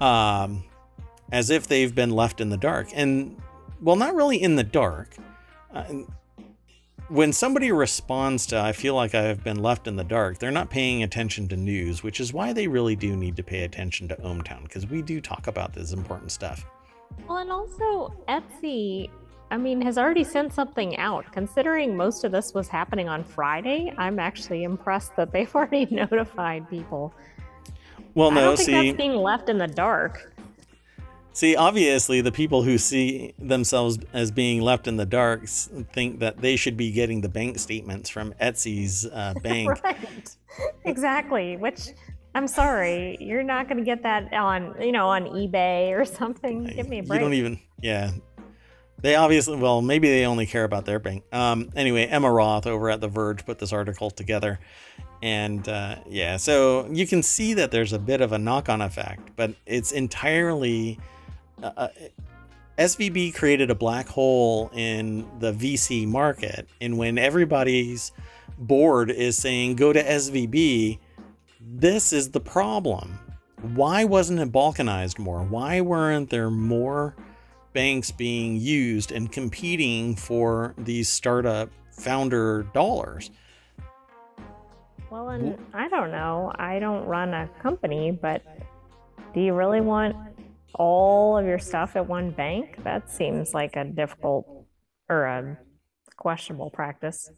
[0.00, 0.62] um,
[1.32, 2.86] as if they've been left in the dark.
[2.94, 3.42] And
[3.80, 5.16] well, not really in the dark.
[5.74, 5.82] Uh,
[7.08, 10.70] when somebody responds to, I feel like I've been left in the dark, they're not
[10.70, 14.14] paying attention to news, which is why they really do need to pay attention to
[14.14, 16.64] ohmTown because we do talk about this important stuff.
[17.26, 19.10] Well, and also Etsy
[19.50, 21.30] I mean, has already sent something out.
[21.32, 26.68] Considering most of this was happening on Friday, I'm actually impressed that they've already notified
[26.68, 27.14] people.
[28.14, 30.32] Well, no, I don't think see, that's being left in the dark.
[31.32, 36.38] see, obviously, the people who see themselves as being left in the dark think that
[36.38, 39.82] they should be getting the bank statements from Etsy's uh, bank.
[39.84, 40.36] right.
[40.84, 41.56] Exactly.
[41.56, 41.90] Which
[42.34, 46.64] I'm sorry, you're not going to get that on, you know, on eBay or something.
[46.64, 47.20] Give me a break.
[47.20, 48.10] You don't even, yeah.
[49.02, 51.24] They obviously, well, maybe they only care about their bank.
[51.32, 54.58] Um, anyway, Emma Roth over at The Verge put this article together.
[55.22, 58.80] And uh, yeah, so you can see that there's a bit of a knock on
[58.80, 60.98] effect, but it's entirely.
[61.62, 61.88] Uh, uh,
[62.78, 66.68] SVB created a black hole in the VC market.
[66.80, 68.12] And when everybody's
[68.58, 70.98] board is saying go to SVB,
[71.60, 73.18] this is the problem.
[73.74, 75.40] Why wasn't it balkanized more?
[75.42, 77.16] Why weren't there more
[77.76, 83.30] banks being used and competing for these startup founder dollars?
[85.10, 86.52] Well, and I don't know.
[86.54, 88.42] I don't run a company, but
[89.34, 90.16] do you really want
[90.74, 92.82] all of your stuff at one bank?
[92.82, 94.46] That seems like a difficult
[95.10, 95.58] or a
[96.16, 97.30] questionable practice.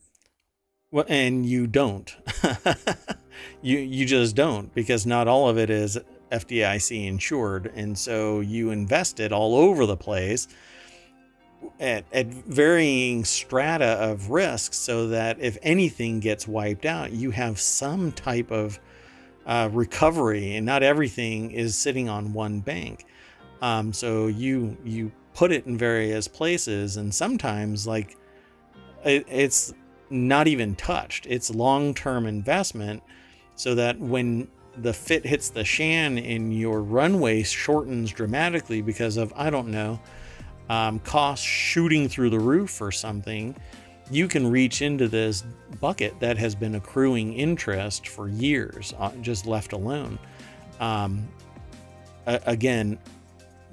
[0.93, 2.17] Well, and you don't.
[3.61, 5.99] you you just don't because not all of it is
[6.31, 10.49] FDIC insured, and so you invest it all over the place
[11.81, 17.59] at, at varying strata of risk, so that if anything gets wiped out, you have
[17.59, 18.79] some type of
[19.47, 23.07] uh, recovery, and not everything is sitting on one bank.
[23.61, 28.17] Um, so you you put it in various places, and sometimes like
[29.05, 29.73] it, it's
[30.11, 31.27] not even touched.
[31.27, 33.03] It's long term investment
[33.55, 34.49] so that when
[34.83, 40.01] the fit hits the shan and your runway shortens dramatically because of, I don't know,
[40.69, 43.57] um, costs shooting through the roof or something,
[44.11, 45.45] you can reach into this
[45.81, 50.19] bucket that has been accruing interest for years, uh, just left alone.
[50.81, 51.29] Um,
[52.27, 52.99] again,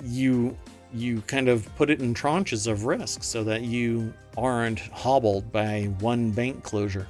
[0.04, 0.58] you
[0.94, 5.84] you kind of put it in tranches of risk so that you aren't hobbled by
[6.00, 7.08] one bank closure.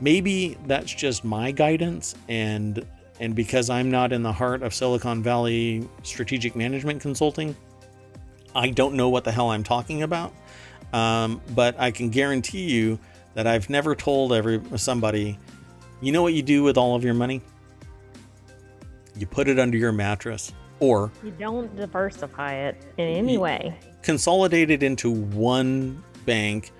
[0.00, 2.86] Maybe that's just my guidance and
[3.20, 7.54] and because I'm not in the heart of Silicon Valley strategic management consulting,
[8.54, 10.32] I don't know what the hell I'm talking about.
[10.94, 12.98] Um, but I can guarantee you
[13.34, 15.38] that I've never told every somebody,
[16.00, 17.42] you know what you do with all of your money?
[19.16, 23.78] You put it under your mattress Or you don't diversify it in any way.
[24.02, 26.72] Consolidate it into one bank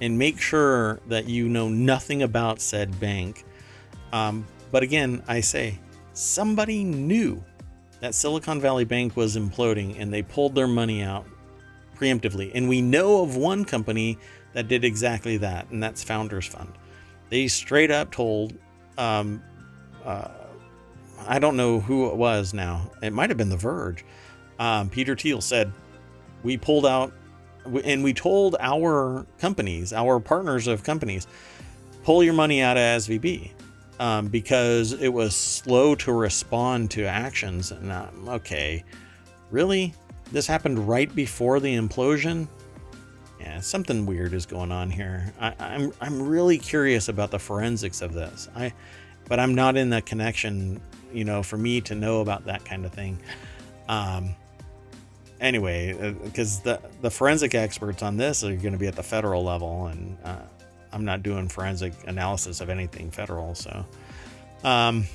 [0.00, 3.44] and make sure that you know nothing about said bank.
[4.12, 5.80] Um, but again, I say
[6.18, 7.42] somebody knew
[8.00, 11.24] that Silicon Valley Bank was imploding and they pulled their money out
[11.96, 12.50] preemptively.
[12.54, 14.18] And we know of one company
[14.52, 16.72] that did exactly that, and that's Founders Fund.
[17.30, 18.54] They straight up told,
[18.96, 19.42] um,
[20.04, 20.28] uh,
[21.26, 24.04] I don't know who it was now, it might have been The Verge.
[24.58, 25.72] Um, Peter Thiel said,
[26.42, 27.12] We pulled out
[27.84, 31.26] and we told our companies, our partners of companies,
[32.02, 33.52] pull your money out of SVB
[33.98, 37.72] um, because it was slow to respond to actions.
[37.72, 38.84] And um, okay,
[39.50, 39.94] really?
[40.30, 42.48] This happened right before the implosion?
[43.40, 45.32] Yeah, something weird is going on here.
[45.40, 48.48] I, I'm I'm really curious about the forensics of this.
[48.54, 48.72] I,
[49.28, 50.80] but I'm not in the connection,
[51.12, 53.18] you know, for me to know about that kind of thing.
[53.88, 54.34] Um,
[55.40, 59.02] anyway, because uh, the the forensic experts on this are going to be at the
[59.02, 60.40] federal level, and uh,
[60.98, 63.54] I'm not doing forensic analysis of anything federal.
[63.54, 63.86] So,
[64.64, 65.06] um,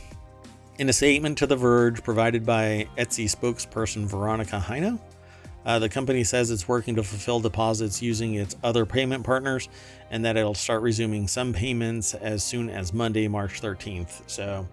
[0.80, 5.00] in a statement to The Verge provided by Etsy spokesperson Veronica Heino,
[5.66, 9.68] uh, the company says it's working to fulfill deposits using its other payment partners,
[10.10, 14.22] and that it'll start resuming some payments as soon as Monday, March 13th.
[14.28, 14.68] So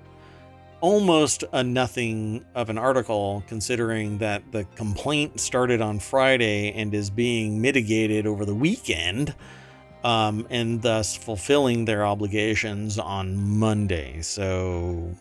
[0.80, 7.10] almost a nothing of an article considering that the complaint started on Friday and is
[7.10, 9.34] being mitigated over the weekend
[10.04, 14.22] um, and thus fulfilling their obligations on Monday.
[14.22, 15.14] So,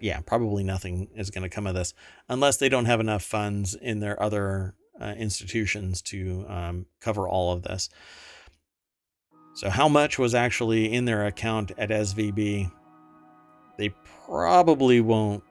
[0.00, 1.94] yeah, probably nothing is going to come of this
[2.28, 7.52] unless they don't have enough funds in their other uh, institutions to um, cover all
[7.52, 7.88] of this.
[9.54, 12.70] So, how much was actually in their account at SVB?
[13.78, 13.94] They
[14.26, 15.44] probably won't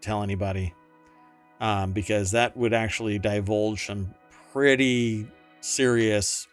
[0.00, 0.74] tell anybody
[1.60, 4.14] um, because that would actually divulge some
[4.52, 5.26] pretty
[5.60, 6.46] serious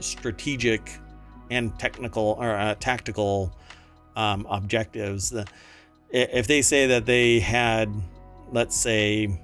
[0.00, 0.98] strategic
[1.50, 3.56] and technical or uh, tactical
[4.16, 5.34] um, objectives.
[6.10, 7.92] If they say that they had,
[8.52, 9.40] let's say,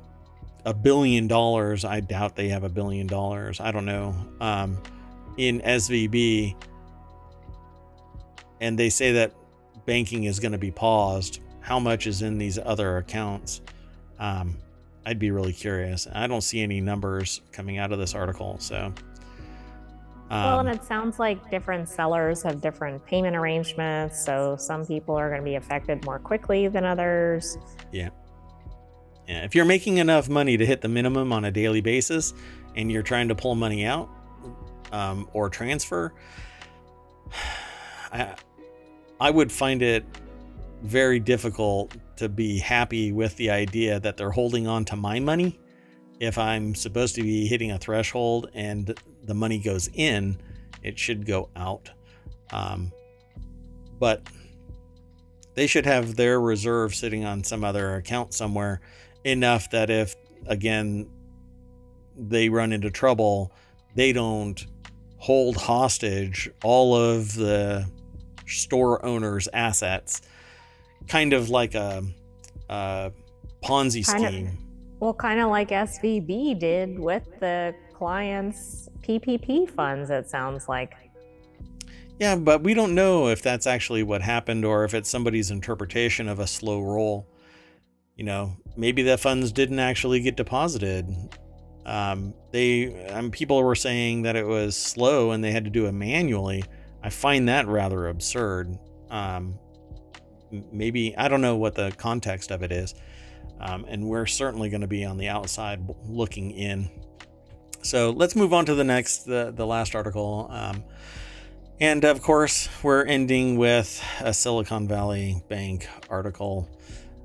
[0.65, 3.61] a billion dollars, I doubt they have a billion dollars.
[3.61, 4.15] I don't know.
[4.41, 4.79] Um,
[5.37, 6.55] in SVB,
[8.61, 9.33] and they say that
[9.87, 13.61] banking is going to be paused, how much is in these other accounts?
[14.19, 14.57] Um,
[15.05, 16.07] I'd be really curious.
[16.13, 18.93] I don't see any numbers coming out of this article, so.
[20.33, 25.15] Um, well, and it sounds like different sellers have different payment arrangements, so some people
[25.15, 27.59] are going to be affected more quickly than others.
[27.93, 28.09] Yeah.
[29.29, 29.45] Yeah.
[29.45, 32.33] If you're making enough money to hit the minimum on a daily basis,
[32.77, 34.09] and you're trying to pull money out
[34.91, 36.15] um, or transfer,
[38.11, 38.35] I,
[39.21, 40.07] I would find it
[40.81, 45.61] very difficult to be happy with the idea that they're holding on to my money
[46.21, 50.37] if I'm supposed to be hitting a threshold and the money goes in,
[50.83, 51.91] it should go out.
[52.53, 52.93] Um,
[53.99, 54.23] but
[55.55, 58.81] they should have their reserve sitting on some other account somewhere
[59.25, 60.17] enough that if,
[60.47, 61.09] again,
[62.17, 63.53] they run into trouble,
[63.95, 64.67] they don't
[65.19, 67.87] hold hostage all of the
[68.47, 70.23] store owner's assets,
[71.07, 72.03] kind of like a,
[72.69, 73.13] a
[73.63, 74.47] Ponzi kind scheme.
[74.49, 74.55] Of,
[75.01, 80.97] well, kind of like SVB did with the clients' PPP funds, it sounds like.
[82.19, 86.29] Yeah, but we don't know if that's actually what happened or if it's somebody's interpretation
[86.29, 87.29] of a slow roll.
[88.17, 91.15] You know, maybe the funds didn't actually get deposited.
[91.87, 95.87] Um, they, um, people were saying that it was slow and they had to do
[95.87, 96.65] it manually.
[97.05, 98.77] I find that rather absurd.
[99.11, 99.61] Um,
[100.73, 102.97] maybe I don't know what the context of it is,
[103.61, 106.91] um, and we're certainly going to be on the outside looking in.
[107.83, 110.49] So let's move on to the next, the the last article.
[110.51, 110.85] Um,
[111.81, 116.69] and of course, we're ending with a Silicon Valley Bank article.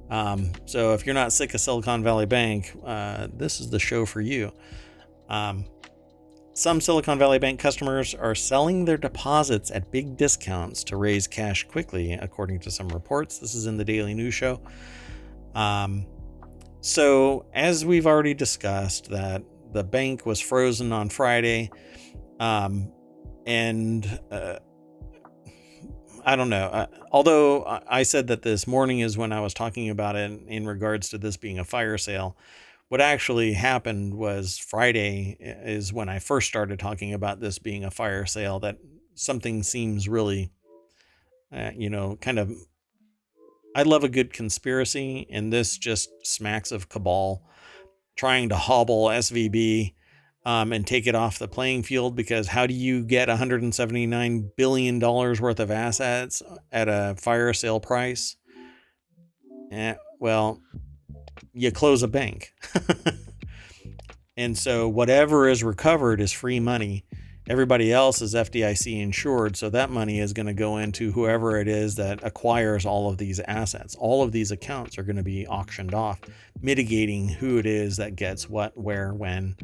[0.09, 4.05] Um, so if you're not sick of Silicon Valley Bank, uh, this is the show
[4.05, 4.51] for you.
[5.29, 5.65] Um,
[6.53, 11.67] some Silicon Valley Bank customers are selling their deposits at big discounts to raise cash
[11.67, 13.37] quickly, according to some reports.
[13.37, 14.59] This is in the Daily News Show.
[15.53, 16.07] Um,
[16.81, 19.43] so, as we've already discussed, that
[19.73, 21.71] the bank was frozen on Friday,
[22.39, 22.91] um,
[23.45, 24.59] and uh,
[26.25, 26.67] I don't know.
[26.67, 30.65] Uh, although I said that this morning is when I was talking about it in
[30.67, 32.37] regards to this being a fire sale
[32.89, 37.91] what actually happened was Friday is when I first started talking about this being a
[37.91, 38.77] fire sale, that
[39.15, 40.51] something seems really,
[41.51, 42.51] uh, you know, kind of
[43.75, 47.43] I love a good conspiracy, and this just smacks of cabal
[48.17, 49.93] trying to hobble SVB
[50.45, 54.99] um, and take it off the playing field because how do you get 179 billion
[54.99, 56.41] dollars worth of assets
[56.71, 58.35] at a fire sale price?
[59.71, 60.61] Eh, well,
[61.53, 62.53] you close a bank.
[64.37, 67.05] and so whatever is recovered is free money
[67.49, 71.67] everybody else is FDIC insured, so that money is going to go into whoever it
[71.67, 73.95] is that acquires all of these assets.
[73.95, 76.19] All of these accounts are going to be auctioned off,
[76.61, 79.55] mitigating who it is that gets what, where, when.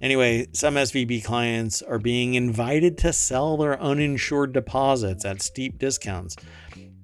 [0.00, 6.36] Anyway, some SVB clients are being invited to sell their uninsured deposits at steep discounts.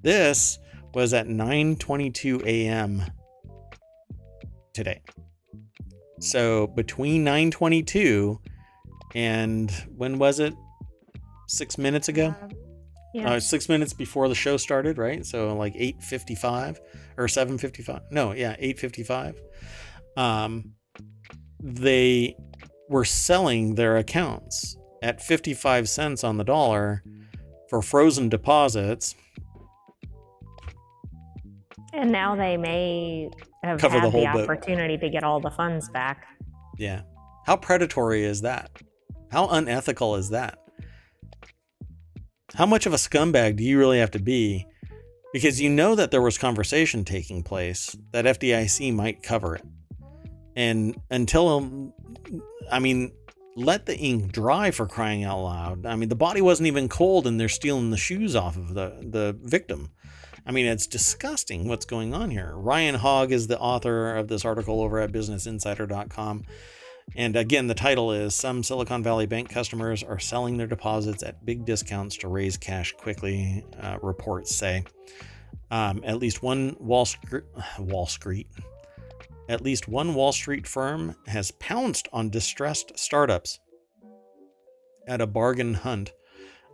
[0.01, 0.59] This
[0.93, 3.03] was at 9:22 a.m.
[4.73, 5.01] today.
[6.21, 8.39] So between 922
[9.13, 10.53] and when was it?
[11.47, 12.33] Six minutes ago.
[12.41, 12.49] Um,
[13.13, 13.33] yeah.
[13.33, 15.25] Uh, six minutes before the show started, right?
[15.25, 16.79] So like eight fifty-five
[17.17, 18.01] or seven fifty-five.
[18.11, 19.39] No, yeah, eight fifty-five.
[20.17, 20.73] Um,
[21.61, 22.35] they
[22.89, 27.03] were selling their accounts at fifty-five cents on the dollar
[27.69, 29.15] for frozen deposits.
[31.93, 33.29] and now they may
[33.63, 34.43] have Cover the had the, boat.
[34.43, 36.25] opportunity to get all the funds back.
[36.77, 37.01] Yeah.
[37.45, 38.71] How predatory is that?
[39.35, 40.59] How unethical is that?
[42.53, 44.65] How much of a scumbag do you really have to be?
[45.33, 49.65] Because you know that there was conversation taking place that FDIC might cover it.
[50.55, 51.93] And until, um,
[52.71, 53.11] I mean,
[53.57, 55.85] let the ink dry for crying out loud.
[55.85, 58.95] I mean, the body wasn't even cold and they're stealing the shoes off of the,
[59.01, 59.89] the victim.
[60.45, 62.53] I mean, it's disgusting what's going on here.
[62.55, 66.45] Ryan Hogg is the author of this article over at businessinsider.com.
[67.13, 71.45] And again, the title is Some Silicon Valley Bank customers are selling their deposits at
[71.45, 74.83] big discounts to raise cash quickly, uh, reports say.
[75.71, 77.43] Um, at least one Wall Street,
[77.79, 78.47] Wall Street,
[79.47, 83.59] at least one Wall Street firm has pounced on distressed startups
[85.07, 86.11] at a bargain hunt,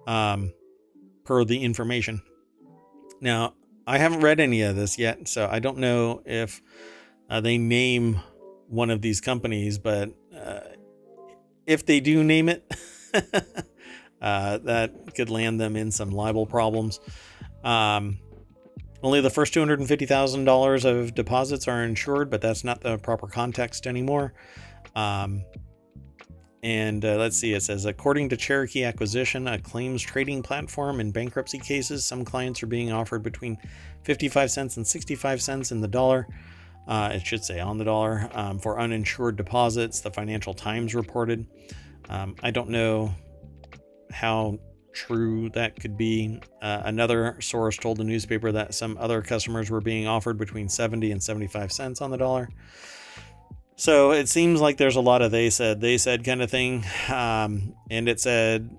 [0.08, 0.54] um,
[1.24, 2.22] per the information.
[3.20, 3.54] Now,
[3.86, 6.62] I haven't read any of this yet, so I don't know if
[7.30, 8.20] uh, they name
[8.68, 10.10] one of these companies, but
[11.72, 12.70] if they do name it,
[14.22, 17.00] uh, that could land them in some libel problems.
[17.64, 18.20] Um,
[19.04, 24.34] only the first $250,000 of deposits are insured, but that's not the proper context anymore.
[24.96, 25.44] Um,
[26.62, 31.12] and uh, let's see, it says according to Cherokee Acquisition, a claims trading platform in
[31.12, 33.58] bankruptcy cases, some clients are being offered between
[34.04, 36.28] 55 cents and 65 cents in the dollar.
[36.88, 40.02] Uh, it should say on the dollar um, for uninsured deposits.
[40.02, 41.46] The Financial Times reported.
[42.10, 43.14] Um, I don't know
[44.12, 44.60] how
[44.94, 46.40] true that could be.
[46.62, 51.12] Uh, another source told the newspaper that some other customers were being offered between 70
[51.12, 52.50] and 75 cents on the dollar.
[53.76, 56.84] So it seems like there's a lot of they said, they said kind of thing.
[57.10, 58.70] Um, and it said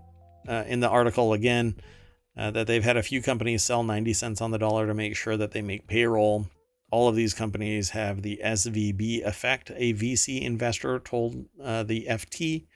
[0.46, 1.76] uh, in the article again
[2.36, 5.16] uh, that they've had a few companies sell 90 cents on the dollar to make
[5.16, 6.46] sure that they make payroll.
[6.92, 12.66] All of these companies have the SVB effect, a VC investor told uh, the FT.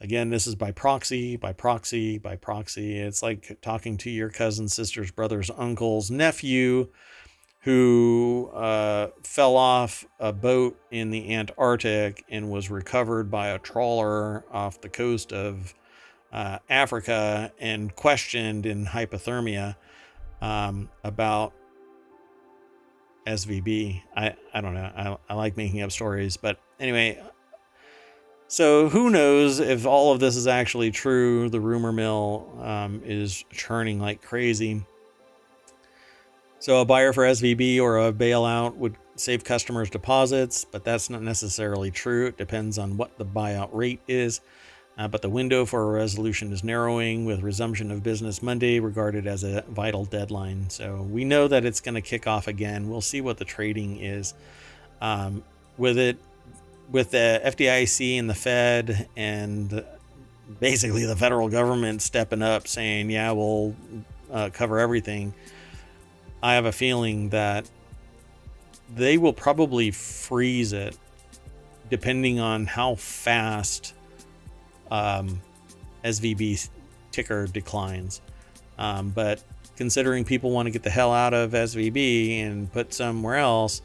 [0.00, 3.00] Again, this is by proxy, by proxy, by proxy.
[3.00, 6.88] It's like talking to your cousin, sister's brother's uncle's nephew
[7.62, 14.44] who uh, fell off a boat in the Antarctic and was recovered by a trawler
[14.52, 15.74] off the coast of
[16.32, 19.74] uh, Africa and questioned in hypothermia
[20.40, 21.54] um, about
[23.26, 24.02] SVB.
[24.16, 24.90] I, I don't know.
[24.96, 26.36] I, I like making up stories.
[26.36, 27.22] But anyway,
[28.48, 31.48] so who knows if all of this is actually true?
[31.48, 34.84] The rumor mill um, is churning like crazy.
[36.58, 41.22] So a buyer for SVB or a bailout would save customers deposits, but that's not
[41.22, 42.26] necessarily true.
[42.26, 44.40] It depends on what the buyout rate is.
[44.98, 49.26] Uh, but the window for a resolution is narrowing, with resumption of business Monday regarded
[49.26, 50.68] as a vital deadline.
[50.68, 52.90] So we know that it's going to kick off again.
[52.90, 54.34] We'll see what the trading is.
[55.00, 55.42] Um,
[55.78, 56.18] with it,
[56.90, 59.82] with the FDIC and the Fed and
[60.60, 63.74] basically the federal government stepping up saying, yeah, we'll
[64.30, 65.32] uh, cover everything.
[66.42, 67.68] I have a feeling that
[68.94, 70.98] they will probably freeze it
[71.88, 73.94] depending on how fast
[74.92, 75.40] um,
[76.04, 76.68] SVB
[77.10, 78.20] ticker declines.
[78.78, 79.42] Um, but
[79.76, 83.80] considering people want to get the hell out of SVB and put somewhere else,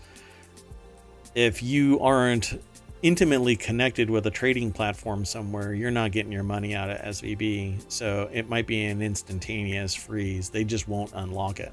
[1.34, 2.62] if you aren't
[3.04, 7.80] intimately connected with a trading platform somewhere, you're not getting your money out of SVB.
[7.90, 10.50] So it might be an instantaneous freeze.
[10.50, 11.72] They just won't unlock it.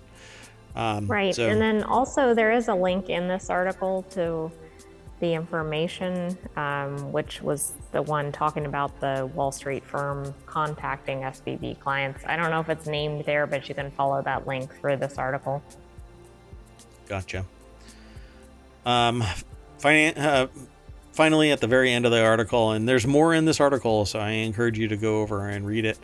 [0.77, 1.35] Um, right.
[1.35, 4.51] so- And then also, there is a link in this article to
[5.25, 11.81] the information, um, which was the one talking about the Wall Street firm contacting SVB
[11.81, 12.23] clients.
[12.27, 15.17] I don't know if it's named there, but you can follow that link through this
[15.17, 15.63] article.
[17.09, 17.47] Gotcha.
[18.85, 19.23] Um,
[19.83, 20.47] uh,
[21.13, 24.19] finally, at the very end of the article, and there's more in this article, so
[24.19, 25.99] I encourage you to go over and read it.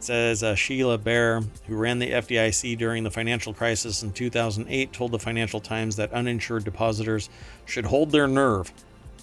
[0.00, 5.12] Says uh, Sheila Bair, who ran the FDIC during the financial crisis in 2008, told
[5.12, 7.28] the Financial Times that uninsured depositors
[7.66, 8.72] should hold their nerve.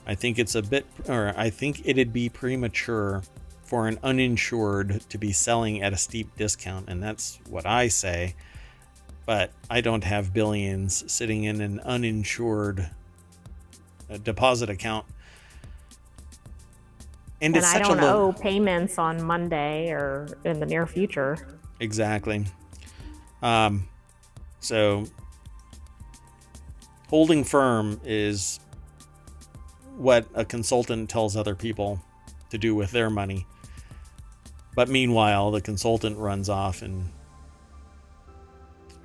[0.06, 3.24] I think it's a bit, or I think it'd be premature
[3.64, 8.36] for an uninsured to be selling at a steep discount, and that's what I say
[9.26, 12.90] but I don't have billions sitting in an uninsured
[14.10, 15.06] uh, deposit account.
[17.42, 21.38] And, And I don't a low owe payments on Monday or in the near future.
[21.80, 22.46] exactly.
[23.42, 23.88] Um,
[24.60, 25.06] so
[27.10, 28.60] holding firm is
[29.98, 32.02] what a consultant tells other people
[32.50, 33.46] to do with their money.
[34.76, 37.10] But meanwhile, the consultant runs off and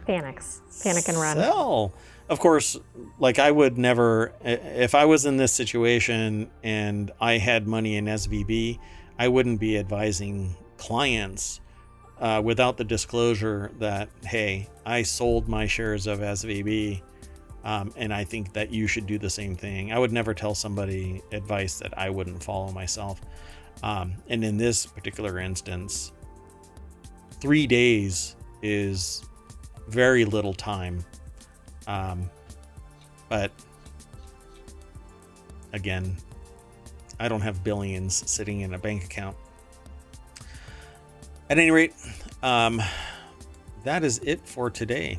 [0.07, 0.61] Panics.
[0.83, 1.37] Panic and run.
[1.37, 1.93] Sell.
[2.31, 2.79] Of course,
[3.19, 8.05] like I would never, if I was in this situation and I had money in
[8.05, 8.79] SVB,
[9.19, 11.61] I wouldn't be advising clients
[12.21, 17.03] uh, without the disclosure that, hey, I sold my shares of SVB.
[17.65, 19.93] Um, and I think that you should do the same thing.
[19.93, 23.21] I would never tell somebody advice that I wouldn't follow myself.
[23.83, 26.13] Um, and in this particular instance,
[27.41, 29.25] three days is
[29.89, 31.05] very little time.
[31.91, 32.31] Um,
[33.29, 33.51] but
[35.73, 36.17] again,
[37.19, 39.37] I don't have billions sitting in a bank account.
[41.49, 41.95] At any rate,
[42.45, 42.81] um,
[43.83, 45.19] that is it for today.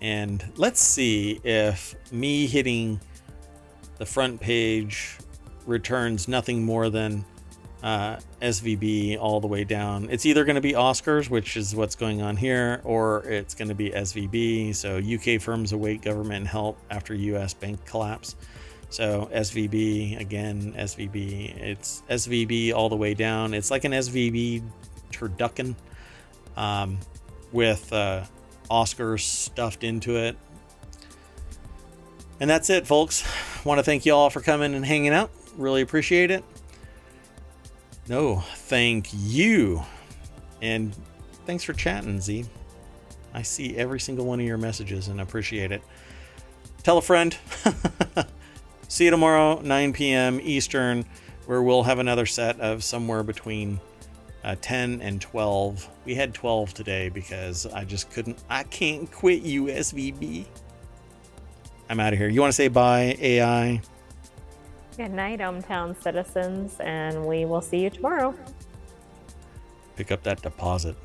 [0.00, 3.00] And let's see if me hitting
[3.98, 5.16] the front page
[5.64, 7.24] returns nothing more than
[7.82, 10.08] uh, SVB all the way down.
[10.10, 13.68] It's either going to be Oscars, which is what's going on here, or it's going
[13.68, 14.74] to be SVB.
[14.74, 18.36] So UK firms await government help after US bank collapse.
[18.90, 21.56] So SVB again, SVB.
[21.58, 23.54] It's SVB all the way down.
[23.54, 24.62] It's like an SVB
[25.12, 25.74] turducken
[26.56, 26.98] um,
[27.52, 28.24] with uh,
[28.70, 30.36] Oscars stuffed into it.
[32.40, 33.24] And that's it, folks.
[33.64, 35.30] Want to thank you all for coming and hanging out.
[35.56, 36.44] Really appreciate it.
[38.08, 39.82] No, thank you.
[40.62, 40.96] And
[41.46, 42.46] thanks for chatting, Z.
[43.34, 45.82] I see every single one of your messages and appreciate it.
[46.82, 47.36] Tell a friend.
[48.88, 50.40] see you tomorrow, 9 p.m.
[50.42, 51.04] Eastern,
[51.46, 53.78] where we'll have another set of somewhere between
[54.42, 55.88] uh, 10 and 12.
[56.06, 60.46] We had 12 today because I just couldn't, I can't quit USVB.
[61.90, 62.28] I'm out of here.
[62.28, 63.82] You want to say bye, AI?
[64.98, 68.34] Good night, ohmTown citizens, and we will see you tomorrow.
[69.94, 70.96] Pick up that deposit.